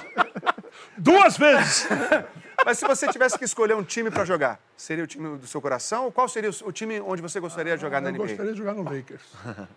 [0.98, 1.88] Duas vezes!
[2.66, 5.62] Mas se você tivesse que escolher um time para jogar, seria o time do seu
[5.62, 6.06] coração?
[6.06, 8.28] Ou qual seria o time onde você gostaria de jogar na Eu NBA?
[8.28, 9.22] gostaria de jogar no Lakers.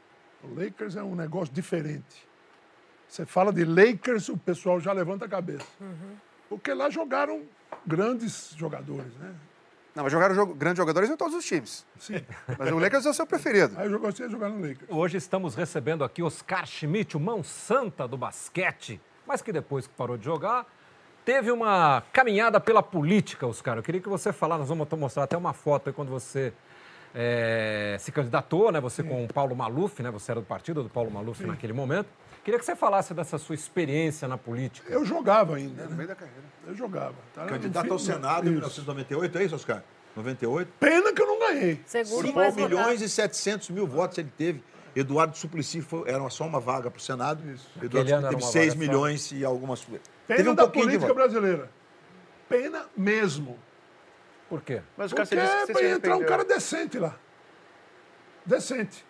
[0.42, 2.28] O Lakers é um negócio diferente.
[3.08, 5.66] Você fala de Lakers, o pessoal já levanta a cabeça.
[6.48, 7.42] Porque lá jogaram
[7.86, 9.34] grandes jogadores, né?
[9.94, 11.84] Não, mas jogaram jogo, grandes jogadores em todos os times.
[11.98, 12.24] Sim.
[12.56, 13.74] Mas o Lakers é o seu preferido.
[13.76, 14.88] Aí eu gostaria de jogar no Lakers.
[14.88, 19.94] Hoje estamos recebendo aqui Oscar Schmidt, o mão santa do basquete, mas que depois que
[19.94, 20.64] parou de jogar,
[21.24, 23.78] teve uma caminhada pela política, Oscar.
[23.78, 26.52] Eu queria que você falasse, nós vamos mostrar até uma foto aí quando você
[27.14, 28.80] eh, se candidatou, né?
[28.80, 30.10] Você com o Paulo Maluf, né?
[30.10, 32.08] Você era do partido do Paulo Maluf naquele momento.
[32.44, 34.90] Queria que você falasse dessa sua experiência na política.
[34.90, 35.84] Eu jogava ainda.
[35.84, 35.96] No Né?
[35.96, 36.42] meio da carreira.
[36.66, 37.14] Eu jogava.
[37.34, 37.44] Tá?
[37.46, 38.54] Candidato ao Senado em Isso.
[38.54, 39.82] 1998, é isso, Oscar?
[40.16, 40.72] 98?
[40.80, 41.80] Pena que eu não ganhei.
[41.84, 42.74] Segundo 5 mais votado.
[42.74, 44.62] milhões e 700 mil votos ele teve.
[44.96, 47.40] Eduardo Suplicy foi, era só uma vaga para o Senado.
[47.42, 48.78] Aquele Eduardo era teve uma 6 vaga só.
[48.78, 49.84] milhões e algumas.
[49.84, 51.70] Pena teve um da pouquinho de política brasileira.
[52.48, 53.56] Pena mesmo.
[54.50, 54.82] Por quê?
[54.96, 57.16] Mas o Porque você disse que você se vai entrar um cara decente lá.
[58.44, 59.06] Decente.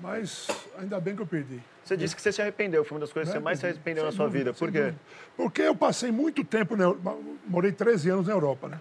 [0.00, 1.62] Mas ainda bem que eu perdi.
[1.84, 2.84] Você disse que você se arrependeu.
[2.84, 4.58] Foi uma das coisas que você mais se arrependeu na sua dúvida, vida.
[4.58, 4.78] Por quê?
[4.78, 5.00] dúvida.
[5.36, 8.80] Porque eu passei muito tempo, na, Europa, morei 13 anos na Europa, né?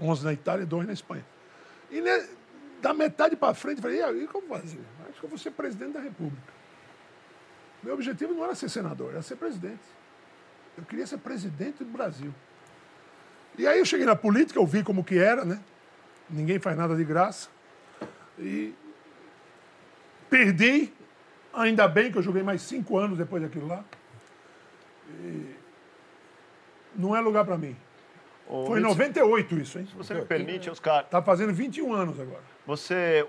[0.00, 1.26] 11 na Itália e 2 na Espanha.
[1.90, 2.28] E né,
[2.80, 4.80] da metade para frente, eu falei, e aí, o que eu vou fazer?
[5.08, 6.54] Acho que eu vou ser presidente da República.
[7.82, 9.82] Meu objetivo não era ser senador, era ser presidente.
[10.78, 12.32] Eu queria ser presidente do Brasil.
[13.56, 15.60] E aí eu cheguei na política, eu vi como que era, né?
[16.28, 17.48] Ninguém faz nada de graça.
[18.38, 18.74] E
[20.28, 20.92] perdi,
[21.52, 23.84] ainda bem que eu joguei mais cinco anos depois daquilo lá.
[25.22, 25.54] E
[26.96, 27.76] não é lugar para mim.
[28.48, 29.86] Ô, Foi em Mitz, 98 isso, hein?
[29.86, 32.42] Se você me permite, Oscar, Tá fazendo 21 anos agora.
[32.66, 33.26] Você.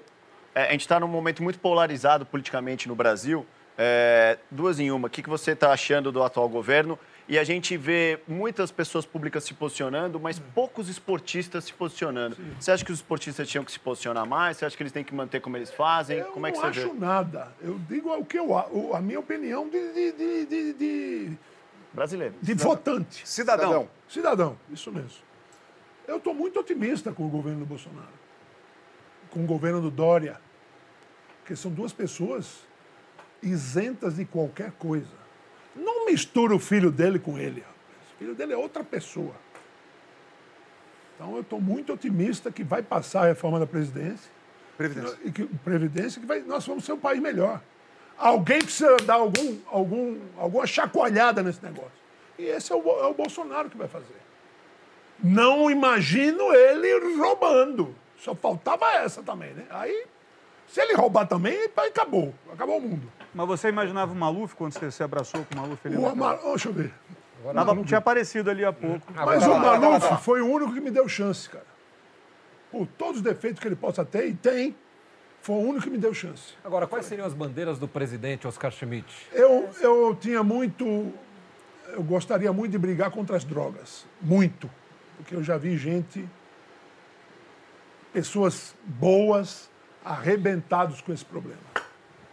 [0.53, 3.45] é, a gente está num momento muito polarizado politicamente no Brasil.
[3.77, 5.07] É, duas em uma.
[5.07, 6.97] O que, que você está achando do atual governo?
[7.27, 12.37] E a gente vê muitas pessoas públicas se posicionando, mas poucos esportistas se posicionando.
[12.59, 14.57] Você acha que os esportistas tinham que se posicionar mais?
[14.57, 16.19] Você acha que eles têm que manter como eles fazem?
[16.19, 16.99] Eu como é que não você acho vê?
[16.99, 17.51] nada.
[17.59, 18.55] Eu digo o que eu,
[18.95, 21.37] a, minha opinião de, de, de, de, de-
[21.91, 22.35] Brasileiro.
[22.39, 23.27] de votante.
[23.27, 23.89] Cidadão.
[24.07, 25.25] Cidadão, isso mesmo.
[26.07, 28.13] Eu estou muito otimista com o governo do Bolsonaro,
[29.31, 30.39] com o governo do Dória,
[31.39, 32.59] porque são duas pessoas
[33.41, 35.24] isentas de qualquer coisa.
[35.75, 37.61] Não mistura o filho dele com ele.
[37.61, 39.35] O filho dele é outra pessoa.
[41.15, 44.31] Então eu estou muito otimista que vai passar a reforma da Previdência.
[44.77, 45.17] Previdência.
[45.23, 47.61] E que, Previdência, que vai, nós vamos ser um país melhor.
[48.17, 51.91] Alguém precisa dar algum, algum, alguma chacoalhada nesse negócio.
[52.37, 54.15] E esse é o, é o Bolsonaro que vai fazer.
[55.23, 57.95] Não imagino ele roubando.
[58.17, 59.65] Só faltava essa também, né?
[59.69, 60.05] Aí,
[60.67, 62.33] se ele roubar também, acabou.
[62.51, 63.11] Acabou o mundo.
[63.33, 65.95] Mas você imaginava o Maluf quando você se abraçou com o Maluf ali?
[65.97, 66.93] O na- oh, deixa eu ver.
[67.53, 69.01] Tava- tinha aparecido ali há pouco.
[69.13, 71.65] Mas o Maluf foi o único que me deu chance, cara.
[72.71, 74.75] Por todos os defeitos que ele possa ter, e tem,
[75.41, 76.55] foi o único que me deu chance.
[76.63, 79.27] Agora, quais seriam as bandeiras do presidente Oscar Schmidt?
[79.31, 81.13] Eu, eu tinha muito.
[81.89, 84.05] Eu gostaria muito de brigar contra as drogas.
[84.21, 84.69] Muito.
[85.17, 86.27] Porque eu já vi gente,
[88.11, 89.69] pessoas boas,
[90.05, 91.59] arrebentados com esse problema.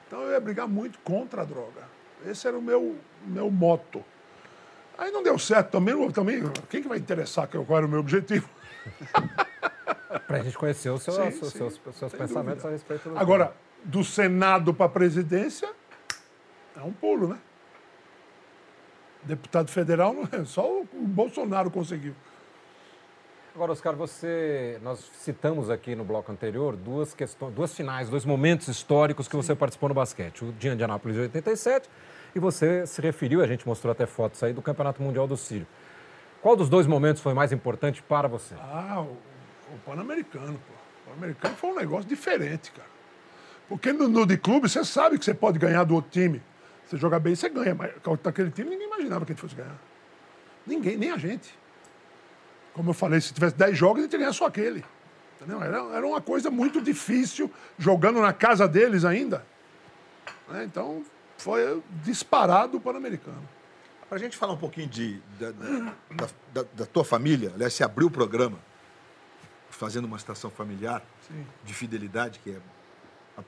[0.07, 1.81] Então eu ia brigar muito contra a droga.
[2.27, 4.05] Esse era o meu, meu moto.
[4.99, 6.43] Aí não deu certo também, também.
[6.69, 8.49] Quem que vai interessar qual era o meu objetivo?
[10.29, 12.69] Para a gente conhecer os seus, seus, seus, pensamentos dúvida.
[12.69, 15.69] a respeito do Agora, do Senado para a presidência,
[16.77, 17.39] é um pulo, né?
[19.23, 22.15] Deputado federal, é só o Bolsonaro conseguiu.
[23.55, 28.67] Agora, Oscar, você, nós citamos aqui no bloco anterior duas questões, duas finais, dois momentos
[28.67, 30.43] históricos que você participou no basquete.
[30.43, 31.87] O de Indianápolis de 87
[32.35, 35.67] e você se referiu, a gente mostrou até fotos aí do Campeonato Mundial do Sírio.
[36.41, 38.55] Qual dos dois momentos foi mais importante para você?
[38.59, 39.19] Ah, o,
[39.75, 40.73] o Pan-Americano, pô.
[40.73, 42.89] O Pan-Americano foi um negócio diferente, cara.
[43.69, 46.43] Porque no, no de clube, você sabe que você pode ganhar do outro time.
[46.87, 47.75] Você jogar bem, você ganha.
[47.75, 47.91] Mas
[48.25, 49.79] aquele time, ninguém imaginava que ele fosse ganhar.
[50.67, 51.61] Ninguém, nem a gente.
[52.75, 54.85] Como eu falei, se tivesse 10 jogos, a gente ia ganhar só aquele.
[55.41, 55.63] Entendeu?
[55.63, 59.45] Era, era uma coisa muito difícil, jogando na casa deles ainda.
[60.49, 60.65] Né?
[60.65, 61.05] Então,
[61.37, 63.43] foi disparado o Pan-Americano.
[64.09, 66.27] Para a gente falar um pouquinho de, da, da,
[66.63, 68.59] da- da tua família, aliás, você abriu o programa
[69.71, 71.47] fazendo uma estação familiar Sim.
[71.65, 73.43] de fidelidade, que é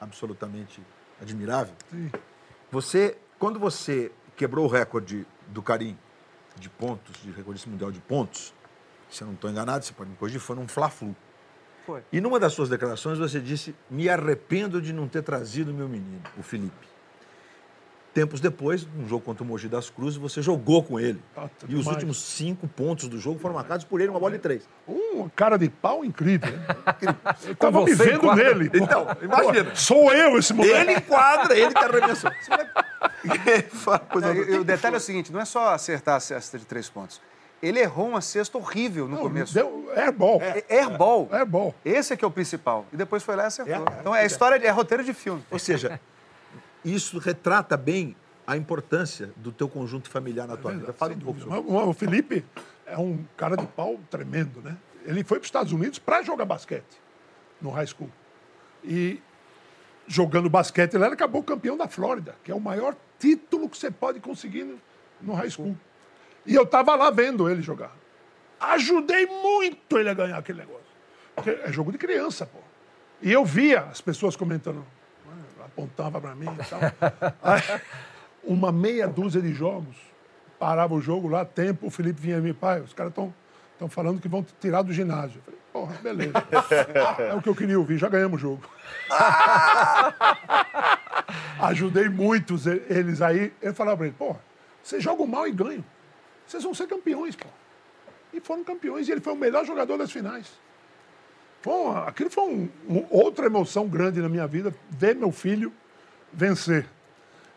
[0.00, 0.82] absolutamente
[1.20, 1.74] admirável.
[1.90, 2.10] Sim.
[2.70, 5.96] Você, quando você quebrou o recorde do Carim
[6.58, 8.54] de pontos, de recordista mundial de pontos,
[9.10, 11.14] se eu não estou enganado, você pode me corrigir, foi num Fla-Flu.
[11.84, 12.02] Foi.
[12.12, 16.22] E numa das suas declarações você disse: Me arrependo de não ter trazido meu menino,
[16.38, 16.91] o Felipe.
[18.14, 21.18] Tempos depois, num jogo contra o Mogi das Cruzes, você jogou com ele.
[21.34, 21.86] Ah, tá e os demais.
[21.96, 24.68] últimos cinco pontos do jogo foram marcados por ele, uma bola de três.
[24.86, 26.52] Um cara de pau incrível.
[26.52, 26.62] né?
[27.48, 28.54] Eu tava me vendo enquadra.
[28.54, 28.70] nele.
[28.74, 29.64] Então, imagina.
[29.70, 30.76] Pô, Sou eu esse moleque.
[30.78, 32.30] Ele enquadra, ele que arremessou.
[33.24, 36.88] E- e o detalhe é o seguinte: não é só acertar a cesta de três
[36.88, 37.20] pontos.
[37.62, 39.54] Ele errou uma cesta horrível no Não, começo.
[39.54, 40.40] Deu airball.
[40.42, 41.28] É, airball.
[41.30, 41.74] Airball.
[41.84, 42.84] Esse é que é o principal.
[42.92, 43.74] E depois foi lá e acertou.
[43.74, 44.00] É, é.
[44.00, 45.42] então é história, de, é roteiro de filme.
[45.50, 46.00] Ou seja,
[46.84, 48.16] isso retrata bem
[48.46, 50.92] a importância do teu conjunto familiar na tua vida.
[50.92, 52.44] Fala um pouco sobre O Felipe
[52.86, 54.76] é um cara de pau tremendo, né?
[55.04, 57.00] Ele foi para os Estados Unidos para jogar basquete
[57.60, 58.10] no high school.
[58.84, 59.20] E
[60.06, 64.20] jogando basquete, ele acabou campeão da Flórida, que é o maior título que você pode
[64.20, 64.66] conseguir
[65.20, 65.76] no, high school.
[66.44, 67.96] E eu estava lá vendo ele jogar.
[68.58, 70.82] Ajudei muito ele a ganhar aquele negócio.
[71.34, 72.58] Porque é jogo de criança, pô.
[73.20, 74.84] E eu via as pessoas comentando,
[75.72, 76.80] apontava para mim e tal.
[77.42, 77.80] Aí,
[78.44, 79.96] uma meia dúzia de jogos,
[80.58, 83.32] parava o jogo lá, tempo, o Felipe vinha me, pai, os caras estão
[83.82, 85.38] estão falando que vão te tirar do ginásio.
[85.38, 86.32] Eu falei, porra, beleza.
[87.18, 88.62] é o que eu queria ouvir, já ganhamos o jogo.
[91.60, 93.52] Ajudei muitos eles aí.
[93.60, 94.40] Eu falava pra ele, porra,
[94.82, 95.84] vocês jogam mal e ganham.
[96.46, 97.48] Vocês vão ser campeões, pô.
[98.32, 100.52] E foram campeões, e ele foi o melhor jogador das finais.
[101.62, 105.72] Foi uma- aquilo foi um- um- outra emoção grande na minha vida, ver meu filho
[106.32, 106.86] vencer.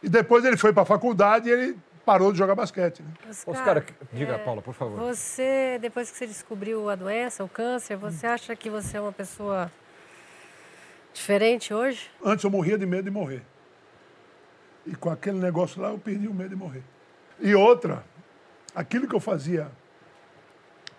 [0.02, 3.02] E depois ele foi para a faculdade e ele parou de jogar basquete.
[3.02, 3.10] Né?
[3.48, 3.84] Oscar,
[4.14, 5.00] diga, Paula, por favor.
[5.00, 9.12] Você, depois que você descobriu a doença, o câncer, você acha que você é uma
[9.12, 9.72] pessoa
[11.12, 12.12] diferente hoje?
[12.24, 13.42] Antes eu morria de medo de morrer.
[14.86, 16.84] E com aquele negócio lá eu perdi o medo de morrer.
[17.40, 18.04] E outra,
[18.76, 19.72] aquilo que eu fazia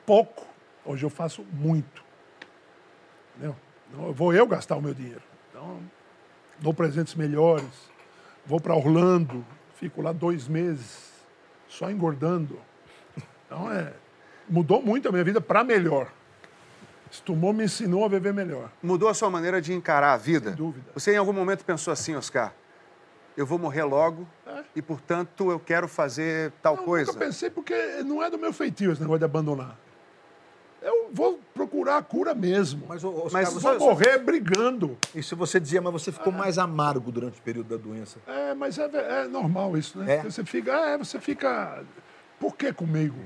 [0.05, 0.45] pouco,
[0.85, 2.05] hoje eu faço muito.
[3.37, 3.57] Entendeu?
[3.89, 5.23] Então, eu vou eu gastar o meu dinheiro.
[5.51, 5.79] Então,
[6.59, 7.67] dou presentes melhores,
[8.45, 11.13] vou para Orlando, fico lá dois meses,
[11.69, 12.59] só engordando.
[13.47, 13.93] Então, é,
[14.49, 16.11] mudou muito a minha vida para melhor.
[17.11, 18.71] Esse tumor me ensinou a viver melhor.
[18.83, 20.49] Mudou a sua maneira de encarar a vida?
[20.49, 20.91] Sem dúvida.
[20.95, 22.53] Você em algum momento pensou assim, Oscar,
[23.37, 24.27] eu vou morrer logo
[24.75, 26.77] e, portanto, eu quero fazer tal É.
[26.77, 27.13] Não, coisa?
[27.13, 29.79] Nunca pensei, porque não é do meu feitio esse negócio de abandonar.
[30.83, 32.87] Eu vou procurar a cura mesmo.
[32.89, 34.97] Mas, Oscar, Mas você- vou morrer brigando.
[35.15, 38.19] Isso você dizia, mas você ficou mais amargo durante o período da doença.
[38.27, 38.89] É, mas é,
[39.25, 40.17] é normal isso, né?
[40.17, 40.23] É?
[40.23, 41.83] Você fica, é, você fica.
[42.39, 43.17] Por que comigo?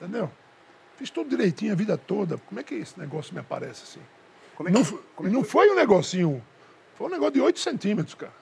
[0.00, 0.30] Entendeu?
[0.96, 2.38] Fiz tudo direitinho a vida toda.
[2.38, 4.00] Como é que esse negócio me aparece assim?
[4.56, 6.42] Como é não, que- foi- como é não foi um negocinho.
[6.96, 8.32] Foi um negócio de 8 centímetros, cara.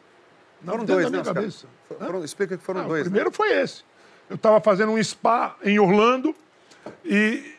[0.63, 1.67] Não Foram dois, da né, minha cabeça.
[1.99, 3.01] Foram- explica que foram Ah, dois.
[3.03, 3.11] O né?
[3.11, 3.83] primeiro foi esse.
[4.29, 6.35] Eu estava fazendo um spa em Orlando
[7.05, 7.55] e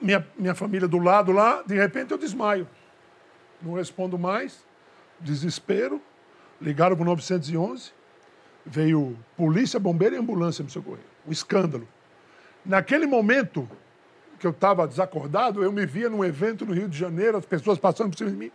[0.00, 2.66] minha, minha família do lado lá, de repente eu desmaio.
[3.62, 4.64] Não respondo mais,
[5.20, 6.00] desespero.
[6.60, 7.90] Ligaram para o 911,
[8.66, 11.00] veio polícia, bombeiro e ambulância me socorrer.
[11.26, 11.88] Um escândalo.
[12.64, 13.68] Naquele momento
[14.38, 17.78] que eu estava desacordado, eu me via num evento no Rio de Janeiro, as pessoas
[17.78, 18.50] passando por cima de mim.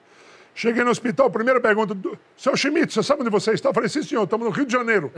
[0.53, 3.69] Cheguei no hospital, primeira pergunta, do- seu Schmidt, você sabe onde você está?
[3.69, 5.11] Eu falei, sim, senhor, estamos no Rio de Janeiro.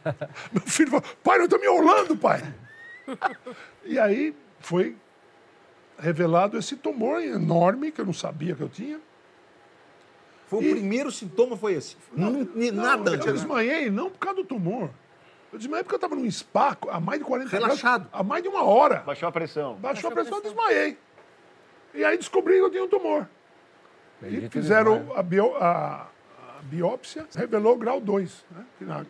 [0.52, 2.42] Meu filho falou, pai, nós estamos em Orlando, pai.
[3.84, 4.94] E aí foi
[5.98, 9.00] revelado esse tumor enorme, que eu não sabia que eu tinha.
[10.46, 11.96] Foi o primeiro sintoma foi esse.
[12.14, 13.26] Não, ni- nada eu antes.
[13.26, 13.32] né?
[13.32, 14.90] desmaiei, não por causa do tumor.
[15.52, 18.02] Eu desmaiei porque eu estava num spa há mais de 40 Relaxado.
[18.08, 18.96] graus, há mais de uma hora.
[19.06, 19.74] Baixou a pressão.
[19.76, 20.98] Baixou a pressão, eu desmaiei.
[21.94, 23.26] E aí descobri que eu tinha um tumor.
[24.20, 26.08] E Bendito fizeram a, bio- a-
[26.58, 28.44] a biópsia, revelou grau 2.
[28.50, 28.64] Né?
[28.80, 29.06] Na,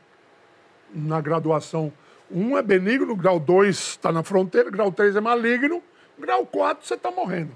[0.95, 1.93] na graduação
[2.31, 5.83] 1 é benigno, no grau 2 está na fronteira, grau 3 é maligno,
[6.19, 7.53] grau 4 você está morrendo.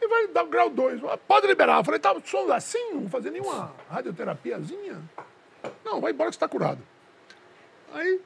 [0.00, 1.00] E vai dar o grau 2.
[1.26, 1.78] Pode liberar.
[1.78, 5.00] Eu falei, tá, só assim, não vou fazer nenhuma radioterapiazinha.
[5.84, 6.80] Não, vai embora que você está curado.
[7.94, 8.20] Aí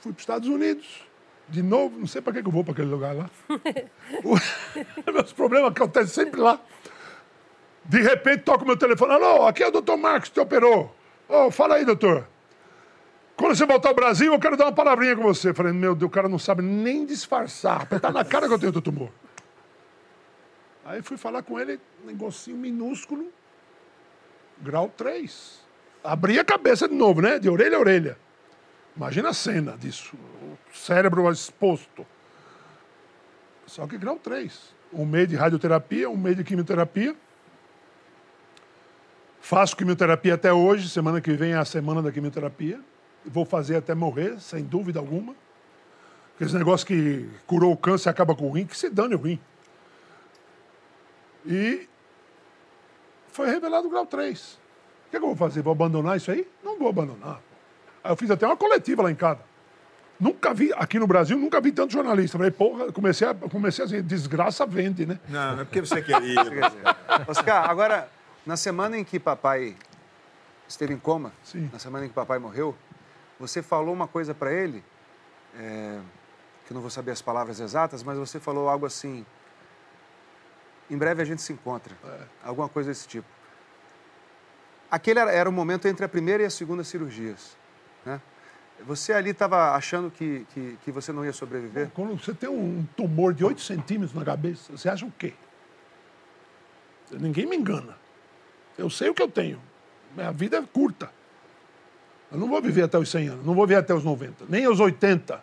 [0.00, 1.02] fui para os Estados Unidos.
[1.48, 3.28] De novo, não sei para que eu vou para aquele lugar lá.
[4.24, 4.38] O-
[5.12, 6.60] Meus problemas acontecem sempre lá.
[7.84, 9.12] De repente toca o meu telefone.
[9.14, 10.94] Alô, aqui é o doutor Marcos que te operou.
[11.28, 12.26] Ô, fala aí, doutor.
[13.40, 15.54] Quando você voltar ao Brasil, eu quero dar uma palavrinha com você.
[15.54, 17.86] Falei, meu Deus, o cara não sabe nem disfarçar.
[17.86, 19.08] Tá na cara que eu tenho outro tumor.
[20.84, 23.32] Aí fui falar com ele, negocinho minúsculo,
[24.58, 25.58] grau 3.
[26.04, 27.38] Abri a cabeça de novo, né?
[27.38, 28.18] De orelha a orelha.
[28.94, 30.14] Imagina a cena disso.
[30.42, 32.06] O cérebro exposto.
[33.64, 34.74] Só que grau 3.
[34.92, 37.16] Um mês de radioterapia, um mês de quimioterapia.
[39.40, 42.78] Faço quimioterapia até hoje, semana que vem é a semana da quimioterapia.
[43.24, 45.34] Vou fazer até morrer, sem dúvida alguma.
[46.34, 49.18] Aquele negócio que curou o câncer e acaba com o rim, que se dane o
[49.18, 49.38] rim.
[51.44, 51.86] E
[53.28, 54.58] foi revelado o grau 3.
[55.08, 55.62] O que, é que eu vou fazer?
[55.62, 56.46] Vou abandonar isso aí?
[56.64, 57.40] Não vou abandonar.
[58.02, 59.40] Aí eu fiz até uma coletiva lá em casa.
[60.18, 62.36] Nunca vi, aqui no Brasil, nunca vi tanto jornalista.
[62.36, 65.18] Falei, porra, comecei a, comecei assim, desgraça vende, né?
[65.28, 66.36] Não, não é porque você queria.
[67.26, 68.08] Oscar, agora,
[68.44, 69.74] na semana em que papai
[70.68, 71.70] esteve em coma, Sim.
[71.72, 72.76] na semana em que papai morreu,
[73.40, 74.84] você falou uma coisa para ele,
[75.58, 75.98] é,
[76.66, 79.24] que eu não vou saber as palavras exatas, mas você falou algo assim:
[80.90, 81.96] em breve a gente se encontra.
[82.44, 83.26] Alguma coisa desse tipo.
[84.90, 87.56] Aquele era, era o momento entre a primeira e a segunda cirurgias.
[88.04, 88.20] Né?
[88.84, 91.90] Você ali estava achando que, que, que você não ia sobreviver?
[91.94, 95.32] Quando você tem um tumor de 8 centímetros na cabeça, você acha o quê?
[97.10, 97.96] Ninguém me engana.
[98.76, 99.60] Eu sei o que eu tenho.
[100.14, 101.10] Minha vida é curta.
[102.32, 104.64] Eu não vou viver até os 100 anos, não vou viver até os 90, nem
[104.64, 105.42] aos 80.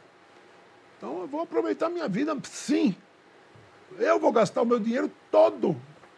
[0.98, 2.96] Então eu vou aproveitar minha vida, sim.
[4.00, 5.76] Eu vou gastar o meu dinheiro todo.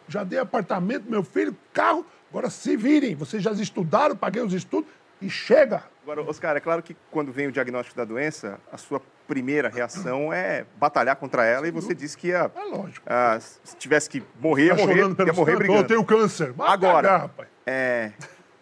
[0.07, 2.05] Já dei apartamento, meu filho, carro.
[2.29, 3.15] Agora se virem.
[3.15, 4.89] Vocês já estudaram, paguei os estudos
[5.21, 5.83] e chega.
[6.03, 10.33] Agora, Oscar, é claro que quando vem o diagnóstico da doença, a sua primeira reação
[10.33, 12.49] é batalhar contra ela e você disse que ia.
[12.55, 13.05] É lógico.
[13.07, 15.79] ah, se tivesse que morrer, ia Tá morrer, chorando pelo ia morrer brigando.
[15.81, 16.51] Eu tenho câncer.
[16.53, 17.49] Vai Agora, cagar, rapaz.
[17.67, 18.11] é,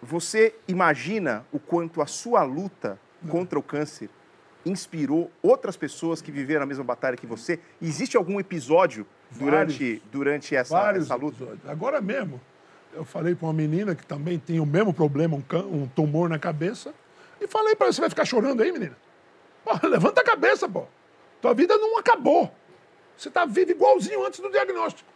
[0.02, 4.10] você imagina o quanto a sua luta contra o câncer
[4.66, 7.60] inspirou outras pessoas que viveram a mesma batalha que você?
[7.82, 11.38] Existe algum episódio durante, durante essa, Vários essa luta?
[11.44, 11.70] episódios.
[11.70, 12.40] Agora mesmo,
[12.94, 16.30] eu falei com uma menina que também tem o mesmo problema, um, cã- um tumor
[16.30, 16.94] na cabeça,
[17.40, 18.98] e falei para ela, você vai ficar chorando aí, menina?
[19.64, 20.86] Pô, levanta a cabeça, pô.
[21.42, 22.52] Tua vida não acabou.
[23.16, 25.10] Você tá vivo igualzinho antes do diagnóstico.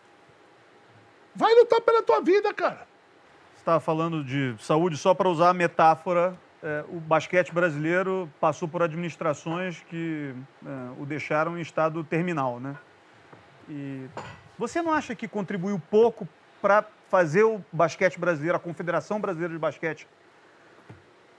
[1.36, 2.88] Vai lutar pela tua vida, cara.
[3.62, 8.68] Você estava falando de saúde só para usar a metáfora é, o basquete brasileiro passou
[8.68, 10.34] por administrações que
[10.66, 12.76] é, o deixaram em estado terminal, né?
[13.70, 14.07] E
[14.57, 16.28] você não acha que contribuiu pouco
[16.59, 20.07] para fazer o basquete brasileiro, a Confederação Brasileira de Basquete,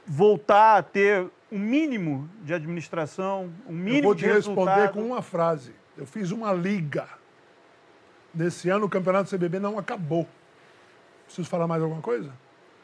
[0.06, 5.02] voltar a ter um mínimo de administração, um mínimo Eu vou de te responder com
[5.02, 5.74] uma frase.
[5.98, 7.08] Eu fiz uma liga.
[8.32, 10.28] Nesse ano o campeonato CBB não acabou.
[11.32, 12.30] Preciso falar mais alguma coisa?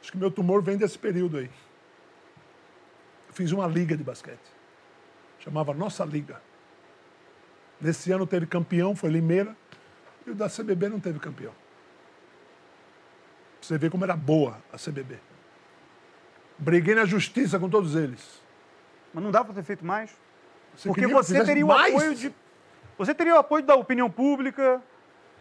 [0.01, 1.51] Acho que meu tumor vem desse período aí.
[3.29, 4.39] Eu fiz uma liga de basquete.
[5.39, 6.41] Chamava Nossa Liga.
[7.79, 9.55] Nesse ano teve campeão, foi Limeira.
[10.27, 11.53] E o da CBB não teve campeão.
[11.53, 11.61] Pra
[13.61, 15.19] Você vê como era boa a CBB.
[16.57, 18.43] Briguei na justiça com todos eles.
[19.13, 20.11] Mas não dá para ter feito mais?
[20.75, 21.95] Você Porque você teria o mais?
[21.95, 22.35] apoio de.
[22.97, 24.83] Você teria o apoio da opinião pública.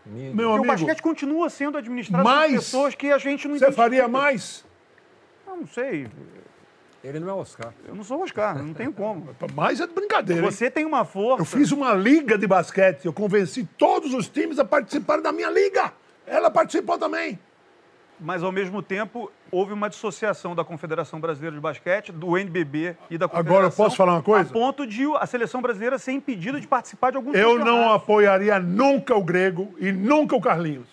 [0.10, 2.52] Meu amigo, o basquete continua sendo administrado mais?
[2.52, 4.66] por pessoas que a gente não Você faria mais?
[5.46, 6.08] Eu não sei.
[7.04, 7.74] Ele não é Oscar.
[7.88, 9.30] Eu não sou Oscar, não tenho como.
[9.56, 10.42] Mais é de brincadeira.
[10.44, 10.52] hein?
[10.52, 11.42] Você tem uma força.
[11.42, 13.06] Eu fiz uma liga de basquete.
[13.06, 15.94] Eu convenci todos os times a participarem da minha liga.
[16.26, 17.40] Ela participou também.
[18.20, 23.18] Mas, ao mesmo tempo, houve uma dissociação da Confederação Brasileira de Basquete, do NBB e
[23.18, 23.58] da Confederação.
[23.58, 24.50] Agora, eu posso falar uma coisa?
[24.50, 28.60] A ponto de a seleção brasileira ser impedida de participar de alguns Eu não apoiaria
[28.60, 30.88] nunca o Grego e nunca o Carlinhos.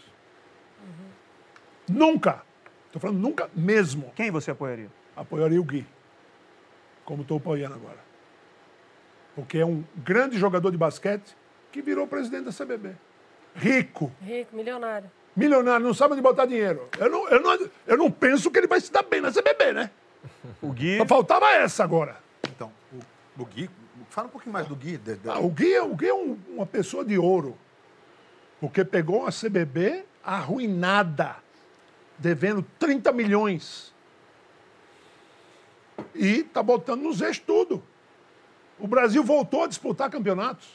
[1.88, 2.42] Nunca.
[2.86, 4.12] Estou falando nunca mesmo.
[4.14, 4.90] Quem você apoiaria?
[5.16, 5.86] Apoiaria o Gui.
[7.04, 7.98] Como estou apoiando agora.
[9.34, 11.36] Porque é um grande jogador de basquete
[11.72, 12.94] que virou presidente da CBB.
[13.56, 15.10] Rico, Rico, milionário.
[15.36, 16.88] Milionário, não sabe onde botar dinheiro.
[16.98, 19.72] Eu não, eu, não, eu não penso que ele vai se dar bem na CBB,
[19.72, 19.90] né?
[20.62, 20.98] O Gui.
[20.98, 22.16] Só faltava essa agora.
[22.48, 23.68] Então, o, o Gui,
[24.10, 24.96] fala um pouquinho mais do Gui.
[24.96, 27.56] de- de- Ah, o Gui, é- o Gui é um- uma pessoa de ouro.
[28.60, 31.36] Porque pegou a CBB arruinada,
[32.18, 33.92] devendo 30 milhões.
[36.14, 37.82] E está botando nos eixos tudo.
[38.78, 40.66] O Brasil voltou a disputar campeonatos.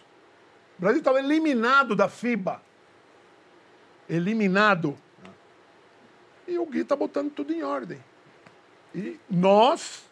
[0.78, 2.62] O Brasil estava eliminado da FIBA.
[4.10, 4.98] Eliminado.
[6.48, 8.00] E o Gui está botando tudo em ordem.
[8.94, 10.04] E nós,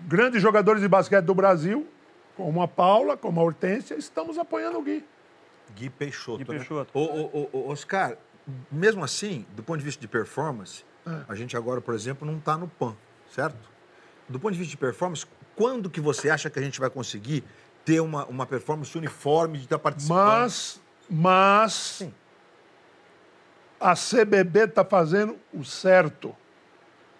[0.00, 1.86] grandes jogadores de basquete do Brasil,
[2.36, 5.04] como a Paula, como a Hortência, estamos apoiando o Gui.
[5.74, 6.38] Gui Peixoto.
[6.44, 6.58] Gui né?
[6.58, 6.90] Peixoto.
[6.96, 8.16] Ô, ô, ô, ô, Oscar,
[8.70, 11.24] mesmo assim, do ponto de vista de performance, É.
[11.28, 12.94] a gente agora, por exemplo, não está no PAN,
[13.34, 13.58] certo?
[14.28, 17.42] Do ponto de vista de performance, quando que você acha que a gente vai conseguir
[17.84, 20.18] ter uma, uma performance uniforme de estar participando?
[20.18, 22.08] Mas, mas
[23.80, 26.36] a CBB está fazendo o certo.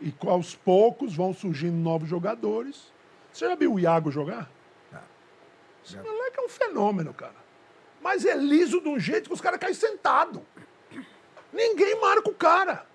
[0.00, 2.92] E aos poucos vão surgindo novos jogadores.
[3.32, 4.50] Você já viu o Iago jogar?
[5.84, 7.34] Esse moleque é um fenômeno, cara.
[8.02, 10.44] Mas é liso de um jeito que os caras caem sentado.
[11.52, 12.86] Ninguém marca o cara.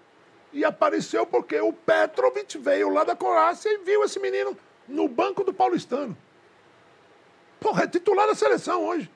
[0.53, 4.57] E apareceu porque o Petrovic veio lá da Croácia e viu esse menino
[4.87, 6.15] no banco do Paulistano.
[7.59, 9.11] Porra, é titular da seleção hoje.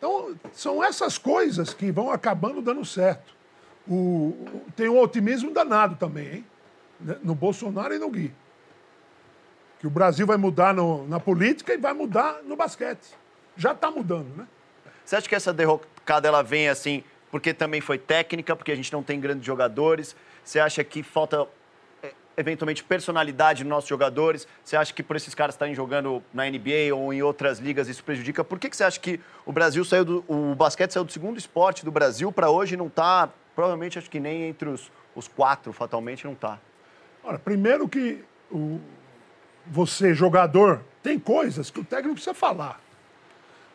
[0.00, 3.34] Então, são essas coisas que vão acabando dando certo.
[3.86, 4.34] O,
[4.74, 6.46] tem um otimismo danado também, hein?
[6.98, 7.18] Né?
[7.22, 8.32] No Bolsonaro e no Gui.
[9.78, 13.14] Que o Brasil vai mudar no- na política e vai mudar no basquete.
[13.58, 14.46] Já está mudando, né?
[15.04, 18.90] Você acha que essa derrocada ela vem assim porque também foi técnica, porque a gente
[18.92, 20.16] não tem grandes jogadores?
[20.42, 21.46] Você acha que falta
[22.40, 24.46] eventualmente personalidade nos nossos jogadores?
[24.64, 28.02] Você acha que por esses caras estarem jogando na NBA ou em outras ligas isso
[28.02, 28.42] prejudica?
[28.42, 31.38] Por que, que você acha que o Brasil saiu do o basquete saiu do segundo
[31.38, 35.72] esporte do Brasil para hoje não tá provavelmente acho que nem entre os, os quatro
[35.72, 36.58] fatalmente não tá.
[37.22, 38.80] Ora, primeiro que o,
[39.66, 42.80] você, jogador, tem coisas que o técnico precisa falar.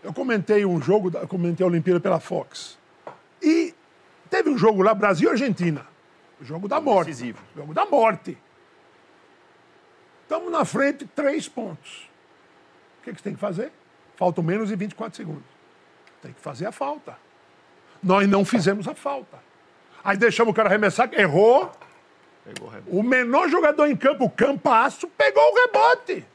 [0.04, 2.78] Eu comentei um jogo, eu comentei a Olimpíada pela Fox.
[3.42, 3.74] E
[4.30, 5.86] teve um jogo lá, Brasil e Argentina.
[6.40, 7.08] O jogo da morte.
[7.08, 7.40] Decisivo.
[7.56, 8.38] Jogo da morte.
[10.26, 12.10] Estamos na frente, três pontos.
[13.00, 13.72] O que, que você tem que fazer?
[14.16, 15.44] Faltam menos de 24 segundos.
[16.22, 17.16] Tem que fazer a falta.
[18.02, 19.40] Nós não fizemos a falta.
[20.04, 21.72] Aí deixamos o cara arremessar, errou,
[22.44, 22.98] Pegou o rebote.
[22.98, 26.26] o menor jogador em campo, o Campasso, pegou o rebote.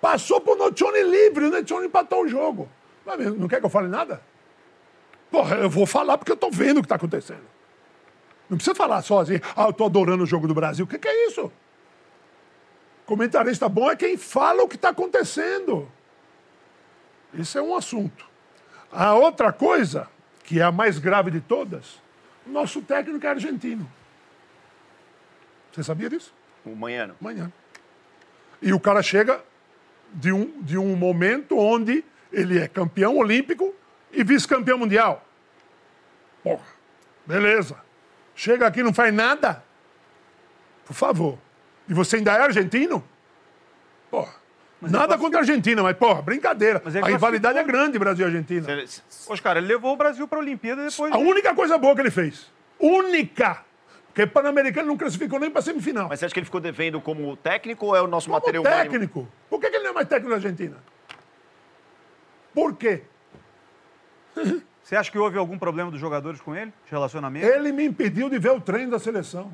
[0.00, 2.68] Passou pro Nocione livre, o Nocione empatou o jogo.
[3.04, 4.22] Mas Não quer que eu fale nada?
[5.30, 7.44] Porra, eu vou falar porque eu tô vendo o que tá acontecendo.
[8.48, 10.84] Não precisa falar só assim, ah, eu tô adorando o jogo do Brasil.
[10.84, 11.50] O que, que é isso?
[13.06, 15.90] Comentarista bom é quem fala o que está acontecendo.
[17.32, 18.26] Isso é um assunto.
[18.90, 20.08] A outra coisa,
[20.42, 22.00] que é a mais grave de todas,
[22.44, 23.88] o nosso técnico é argentino.
[25.72, 26.34] Você sabia disso?
[26.64, 27.16] O.
[27.20, 27.52] Amanhã.
[28.60, 29.40] E o cara chega
[30.12, 33.72] de um, de um momento onde ele é campeão olímpico
[34.10, 35.24] e vice-campeão mundial.
[36.42, 36.66] Porra,
[37.24, 37.76] beleza.
[38.34, 39.62] Chega aqui e não faz nada.
[40.84, 41.45] Por favor.
[41.88, 43.04] E você ainda é argentino?
[44.10, 44.34] Porra.
[44.80, 46.82] Nada contra a Argentina, mas, porra, brincadeira.
[46.84, 48.66] Mas a rivalidade é grande, Brasil e Argentina.
[49.28, 51.12] Oscar, ele levou o Brasil para a Olimpíada depois.
[51.12, 52.50] A única coisa boa que ele fez.
[52.78, 53.64] Única.
[54.08, 56.08] Porque Pan-Americano não classificou nem para semifinal.
[56.08, 58.62] Mas você acha que ele ficou devendo como técnico ou é o nosso Como material
[58.64, 58.82] humano?
[58.82, 59.28] técnico.
[59.48, 60.76] Por que ele não é mais técnico da Argentina?
[62.54, 63.02] Por quê?
[64.82, 66.72] Você acha que houve algum problema dos jogadores com ele?
[66.84, 67.44] De relacionamento?
[67.46, 69.52] Ele me impediu de ver o treino da seleção.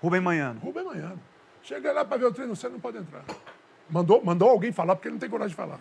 [0.00, 0.60] Rubem Manhano.
[0.60, 1.20] Rubem Manhano.
[1.62, 3.24] Chega lá para ver o treino, você não pode entrar.
[3.90, 5.78] Mandou, mandou alguém falar, porque ele não tem coragem de falar.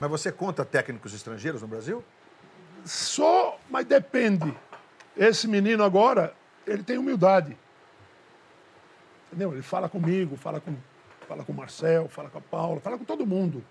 [0.00, 2.02] Mas você conta técnicos estrangeiros no Brasil?
[2.84, 4.52] Só, mas depende.
[5.16, 6.34] Esse menino agora,
[6.66, 7.56] ele tem humildade.
[9.28, 9.52] Entendeu?
[9.52, 10.74] Ele fala comigo, fala com,
[11.28, 13.64] fala com o Marcel, fala com a Paula, fala com todo mundo.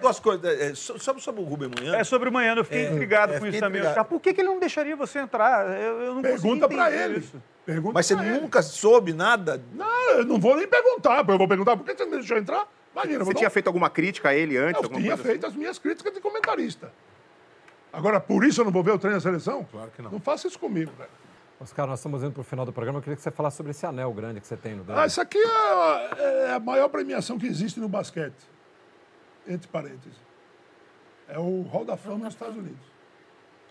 [0.00, 0.44] Duas coisas.
[0.60, 1.96] é, so- Sobre, sobre o Rubem Manhã.
[1.96, 3.80] É sobre o Manhano, eu fiquei É, intrigado é, com fiquei isso também.
[3.80, 4.08] intrigado.
[4.08, 5.66] Por que, que ele não deixaria você entrar?
[5.80, 7.18] Eu, eu não Pergunta para ele.
[7.18, 7.42] Isso.
[7.68, 9.62] Pergunta Mas você nunca soube nada?
[9.74, 11.18] Não, eu não vou nem perguntar.
[11.28, 12.66] Eu vou perguntar por que você não me deixou entrar?
[12.94, 14.82] Imagina, Você tinha um- feito alguma crítica a ele antes?
[14.82, 16.90] Eu tinha coisa feito as minhas críticas de comentarista.
[17.92, 19.68] Agora, por isso eu não vou ver o treino da seleção?
[19.70, 20.10] Claro que não.
[20.12, 21.10] Não faça isso comigo, velho.
[21.60, 23.00] Oscar, nós estamos indo para o final do programa.
[23.00, 24.98] Eu queria que você falasse sobre esse anel grande que você tem no dedo.
[24.98, 28.32] Ah, isso aqui é, é a maior premiação que existe no basquete.
[29.46, 30.16] Entre parênteses.
[31.28, 32.87] É o Hall da Fama nos Estados Unidos.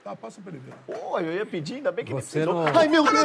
[0.07, 0.73] Tá, passa pra ele ver.
[0.95, 2.71] Pô, eu ia pedir, ainda bem que Você ele precisou.
[2.71, 3.23] não- Ai, meu Deus!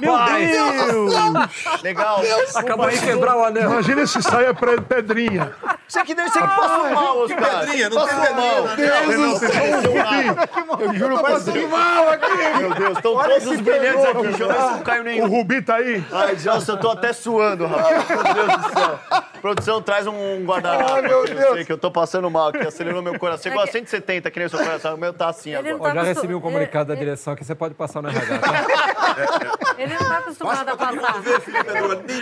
[0.00, 1.82] Meu Deus!
[1.82, 2.22] Legal.
[2.54, 3.70] Acabou de quebrar o anel.
[3.70, 5.52] Imagina se sai a pre- pedrinha.
[5.86, 7.60] Você que deve ser que passou mal, Oscar.
[7.60, 8.68] Pedrinha, não tem Passou mal.
[8.74, 9.06] pedrinha.
[9.06, 10.80] Deus do céu.
[10.80, 11.66] Eu juro pra você.
[11.66, 12.58] mal aqui.
[12.58, 14.22] Meu Deus, estão todos os brilhantes aqui.
[14.22, 15.26] Deixa eu ver se não caiu O nenhum.
[15.28, 16.02] Rubi tá aí.
[16.10, 18.08] Ai, Gelson, eu tô até suando, rapaz.
[18.08, 18.98] Meu Deus do céu.
[19.42, 20.90] Produção, traz um guardanapo.
[20.94, 21.38] Ai, meu Deus.
[21.38, 23.42] Eu sei que eu tô passando mal aqui, acelerou meu coração.
[23.42, 24.94] Chegou a 170, que nem o seu coração.
[24.94, 25.92] O meu tá assim agora.
[26.14, 28.38] Recebi um comunicado da ele- direção que você pode passar no RH.
[28.38, 28.48] tá?
[29.78, 31.22] Ele não está acostumado a passar.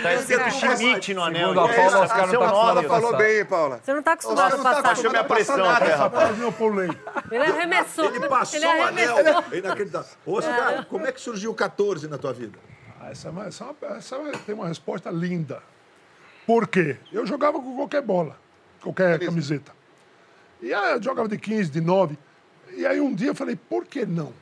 [0.01, 1.49] Tá escrito Schmidt no anel.
[1.49, 2.45] Segundo a Isso, Paula, é Oscar não tá nome.
[2.45, 3.17] acostumado a Falou passar.
[3.23, 3.79] bem, Paula.
[3.83, 4.81] Você não está acostumado a passar.
[4.81, 6.37] Baixou minha pressão até, Essa rapaz.
[7.31, 8.05] Ele arremessou.
[8.15, 9.17] Ele passou Ele o anel.
[9.17, 9.43] arremessou.
[9.51, 10.09] É inacreditável.
[10.25, 12.57] Oscar, como é que surgiu o 14 na tua vida?
[13.01, 15.61] Ah, Essa, é uma- essa, é uma- essa tem uma resposta linda.
[16.45, 16.97] Por quê?
[17.11, 18.35] Eu jogava com qualquer bola,
[18.81, 19.71] qualquer camiseta.
[20.61, 22.17] E aí eu jogava de 15, de 9.
[22.75, 24.33] E aí um dia eu falei, por que não?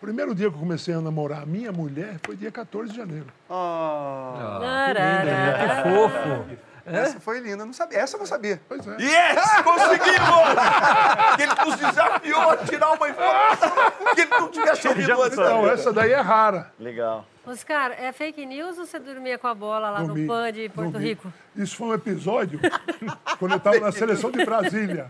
[0.00, 3.26] Primeiro dia que eu comecei a namorar a minha mulher foi dia 14 de janeiro.
[4.60, 5.58] Tarará.
[5.58, 6.68] Que fofo.
[6.86, 7.98] Essa foi linda, não sabia.
[7.98, 8.60] Essa eu não sabia.
[8.68, 8.96] Pois é.
[8.98, 9.62] Yes!
[9.62, 10.48] Conseguimos!
[11.36, 13.72] que ele nos desafiou a tirar uma informação
[14.14, 15.38] que ele não tinha chovido antes.
[15.38, 16.72] Então, essa daí é rara.
[16.78, 17.26] Legal.
[17.46, 20.68] Oscar, é fake news ou você dormia com a bola lá Dormi, no PAN de
[20.68, 21.08] Porto dormi.
[21.08, 21.32] Rico?
[21.56, 22.60] Isso foi um episódio
[23.38, 25.08] quando eu estava na seleção de Brasília.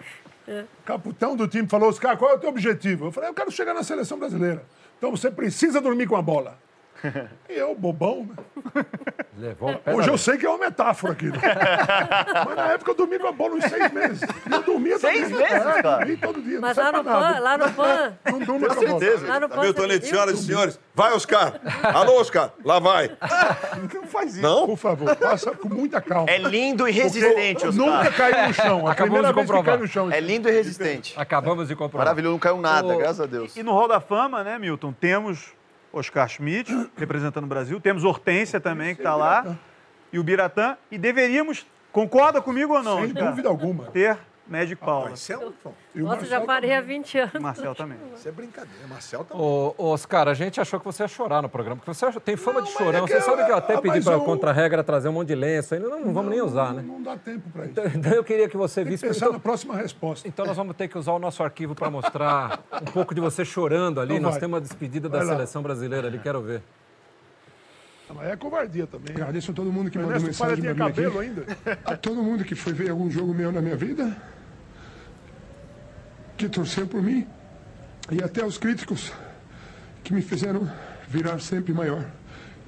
[0.80, 3.06] O capitão do time falou, Oscar, qual é o teu objetivo?
[3.06, 4.64] Eu falei, eu quero chegar na seleção brasileira.
[4.96, 6.58] Então você precisa dormir com a bola.
[7.48, 8.84] E eu, bobão, né?
[9.38, 11.36] Levou o Hoje eu sei que é uma metáfora aquilo.
[12.46, 14.20] Mas na época eu dormi com a bola uns seis meses.
[14.22, 15.38] E eu dormia Seis também.
[15.38, 15.98] meses, é, cara?
[15.98, 16.60] dormi todo dia.
[16.60, 17.04] Mas não lá no.
[17.04, 19.28] PAN, lá no PAN, Não durmo com a bola.
[19.28, 19.60] lá no PAN.
[19.62, 20.80] Milton Leite, senhoras e senhores.
[20.94, 21.54] Vai, Oscar.
[21.82, 22.50] Alô, Oscar.
[22.64, 23.10] Lá vai.
[23.94, 24.42] Não faz isso.
[24.42, 24.66] Não?
[24.66, 26.28] Por favor, passa com muita calma.
[26.30, 28.30] É lindo e resistente, Eu nunca Oscar.
[28.32, 28.86] caí no chão.
[28.88, 29.86] A Acabamos de comprovar.
[29.86, 30.10] chão.
[30.12, 31.14] É lindo e resistente.
[31.16, 32.04] Acabamos de comprovar.
[32.06, 33.56] Maravilhoso, não caiu nada, Ô, graças a Deus.
[33.56, 35.56] E no Hall da Fama, né, Milton, temos
[35.98, 39.56] Oscar Schmidt, representando o Brasil, temos Hortência também, que está lá,
[40.12, 43.28] e o Biratã, e deveríamos, concorda comigo ou não, Sem Oscar?
[43.30, 43.84] dúvida alguma.
[43.86, 44.16] Ter
[44.48, 45.08] Magic Paula.
[45.10, 45.52] Marcel,
[45.94, 46.98] E o Nossa, Marcel já parei há também.
[47.02, 47.32] 20 anos.
[47.40, 47.98] Marcel também.
[48.16, 48.86] isso é brincadeira.
[48.88, 49.42] Marcel também.
[49.44, 52.20] Ô, ô, Oscar, a gente achou que você ia chorar no programa, porque você achou-
[52.20, 52.98] tem fama de mas chorão.
[52.98, 55.12] é você sabe que eu eu- até ah, pedi para a eu- contra-regra trazer um
[55.12, 55.88] monte de lenço ainda.
[55.88, 56.82] Não, não vamos nem usar, né?
[56.82, 57.72] Não dá tempo para isso.
[57.72, 59.02] Então, então eu queria que você Tem visse.
[59.04, 60.26] que pensar Então, na próxima resposta.
[60.26, 63.44] então nós vamos ter que usar o nosso arquivo para mostrar um pouco de você
[63.44, 64.14] chorando ali.
[64.16, 65.32] Então nós temos uma despedida da Vai lá.
[65.34, 66.62] seleção brasileira ali, quero ver.
[68.14, 69.14] Mas é covardia também.
[69.14, 71.28] Agradeço a todo mundo que mandou Ernesto, para mensagem pra mim cabelo aqui.
[71.28, 71.46] ainda.
[71.84, 74.16] A todo mundo que foi ver algum jogo meu na minha vida,
[76.38, 77.26] que torceu por mim,
[78.10, 79.12] e até os críticos
[80.04, 80.70] que me fizeram
[81.08, 82.04] virar sempre maior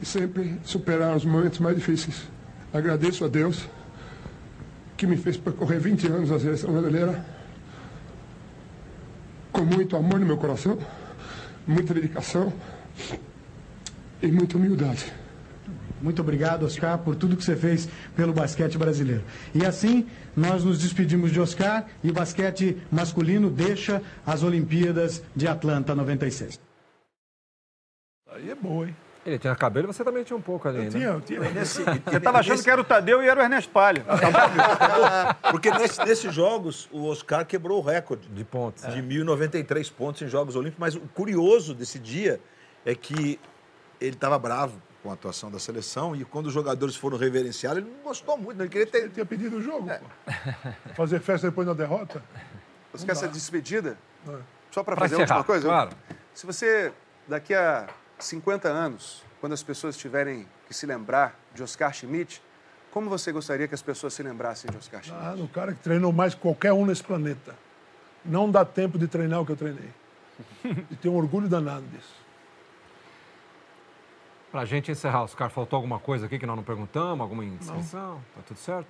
[0.03, 2.29] e sempre superar os momentos mais difíceis.
[2.75, 3.69] Agradeço a Deus
[4.97, 7.25] que me fez percorrer 20 anos na seleção brasileira
[9.53, 10.79] com muito amor no meu coração,
[11.67, 12.53] muita dedicação
[14.23, 15.13] e muita humildade.
[16.01, 19.23] Muito obrigado, Oscar, por tudo que você fez pelo basquete brasileiro.
[19.55, 25.47] E assim, nós nos despedimos de Oscar e o basquete masculino deixa as Olimpíadas de
[25.47, 26.59] Atlanta 96.
[28.33, 28.97] Aí é boa, hein?
[29.27, 30.89] Ele tinha cabelo e você também tinha um pouco ali, né?
[30.89, 31.41] Tinha, eu tinha.
[31.51, 34.03] Nesse, Você estava achando que era o Tadeu e era o Ernesto Palha.
[35.51, 38.83] Porque nesse- nesses jogos, o Oscar quebrou o recorde De pontos.
[38.95, 40.81] de 1.093 pontos em Jogos Olímpicos.
[40.81, 42.41] Mas o curioso desse dia
[42.87, 43.39] é que
[44.01, 47.91] ele estava bravo, com a atuação da seleção e quando os jogadores foram reverenciados, ele
[47.91, 48.65] não gostou muito, não.
[48.65, 48.99] ele queria ter.
[48.99, 50.93] Ele tinha pedido o jogo, pô.
[50.95, 52.23] Fazer festa depois da derrota?
[52.93, 53.97] Você quer essa despedida?
[54.29, 54.39] É.
[54.71, 55.67] Só para fazer a última encerrar, coisa?
[55.67, 55.91] claro.
[56.35, 56.93] Se você,
[57.27, 57.89] daqui a
[58.19, 62.43] 50 anos, quando as pessoas tiverem que se lembrar de Oscar Schmidt,
[62.91, 65.25] como você gostaria que as pessoas se lembrassem de Oscar Schmidt?
[65.25, 67.55] Ah, no cara que treinou mais que qualquer um nesse planeta.
[68.25, 69.91] Não dá tempo de treinar o que eu treinei.
[70.65, 72.20] E tenho um orgulho danado disso.
[74.51, 77.21] Pra gente encerrar, Oscar, faltou alguma coisa aqui que nós não perguntamos?
[77.21, 78.21] Alguma inscrição?
[78.35, 78.89] Tá tudo certo?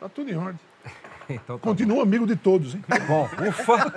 [0.00, 0.60] Tá tudo em ordem.
[1.28, 2.84] Então tá Continuo amigo de todos, hein?
[3.08, 3.28] bom.
[3.48, 3.90] Ufa!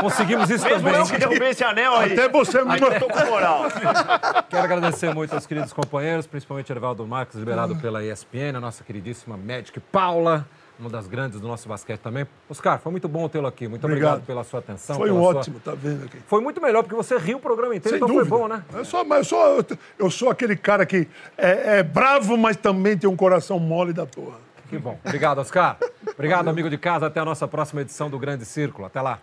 [0.00, 1.00] Conseguimos isso Mesmo também.
[1.00, 2.14] eu que derrubei esse anel aí.
[2.14, 3.64] Até você me tô com moral.
[4.48, 9.36] Quero agradecer muito aos queridos companheiros, principalmente Erivaldo Marques, liberado pela ESPN, a nossa queridíssima
[9.36, 10.48] Magic Paula,
[10.82, 12.26] uma das grandes do nosso basquete também.
[12.50, 13.66] Oscar, foi muito bom tê-lo aqui.
[13.68, 14.26] Muito obrigado, Obrigado.
[14.26, 14.96] pela sua atenção.
[14.96, 16.18] Foi um sua- ótimo, tá vendo aqui?
[16.26, 18.28] Foi muito melhor, porque você riu o programa inteiro, Sem então dúvida.
[18.28, 18.62] foi bom, né?
[18.74, 19.66] Eu sou, mas eu sou,
[19.98, 21.08] eu sou aquele cara que
[21.38, 24.36] é, é bravo, mas também tem um coração mole da porra.
[24.68, 24.98] Que bom.
[25.04, 25.76] Obrigado, Oscar.
[26.14, 27.06] Obrigado, amigo de casa.
[27.06, 28.86] Até a nossa próxima edição do Grande Círculo.
[28.86, 29.18] Até lá.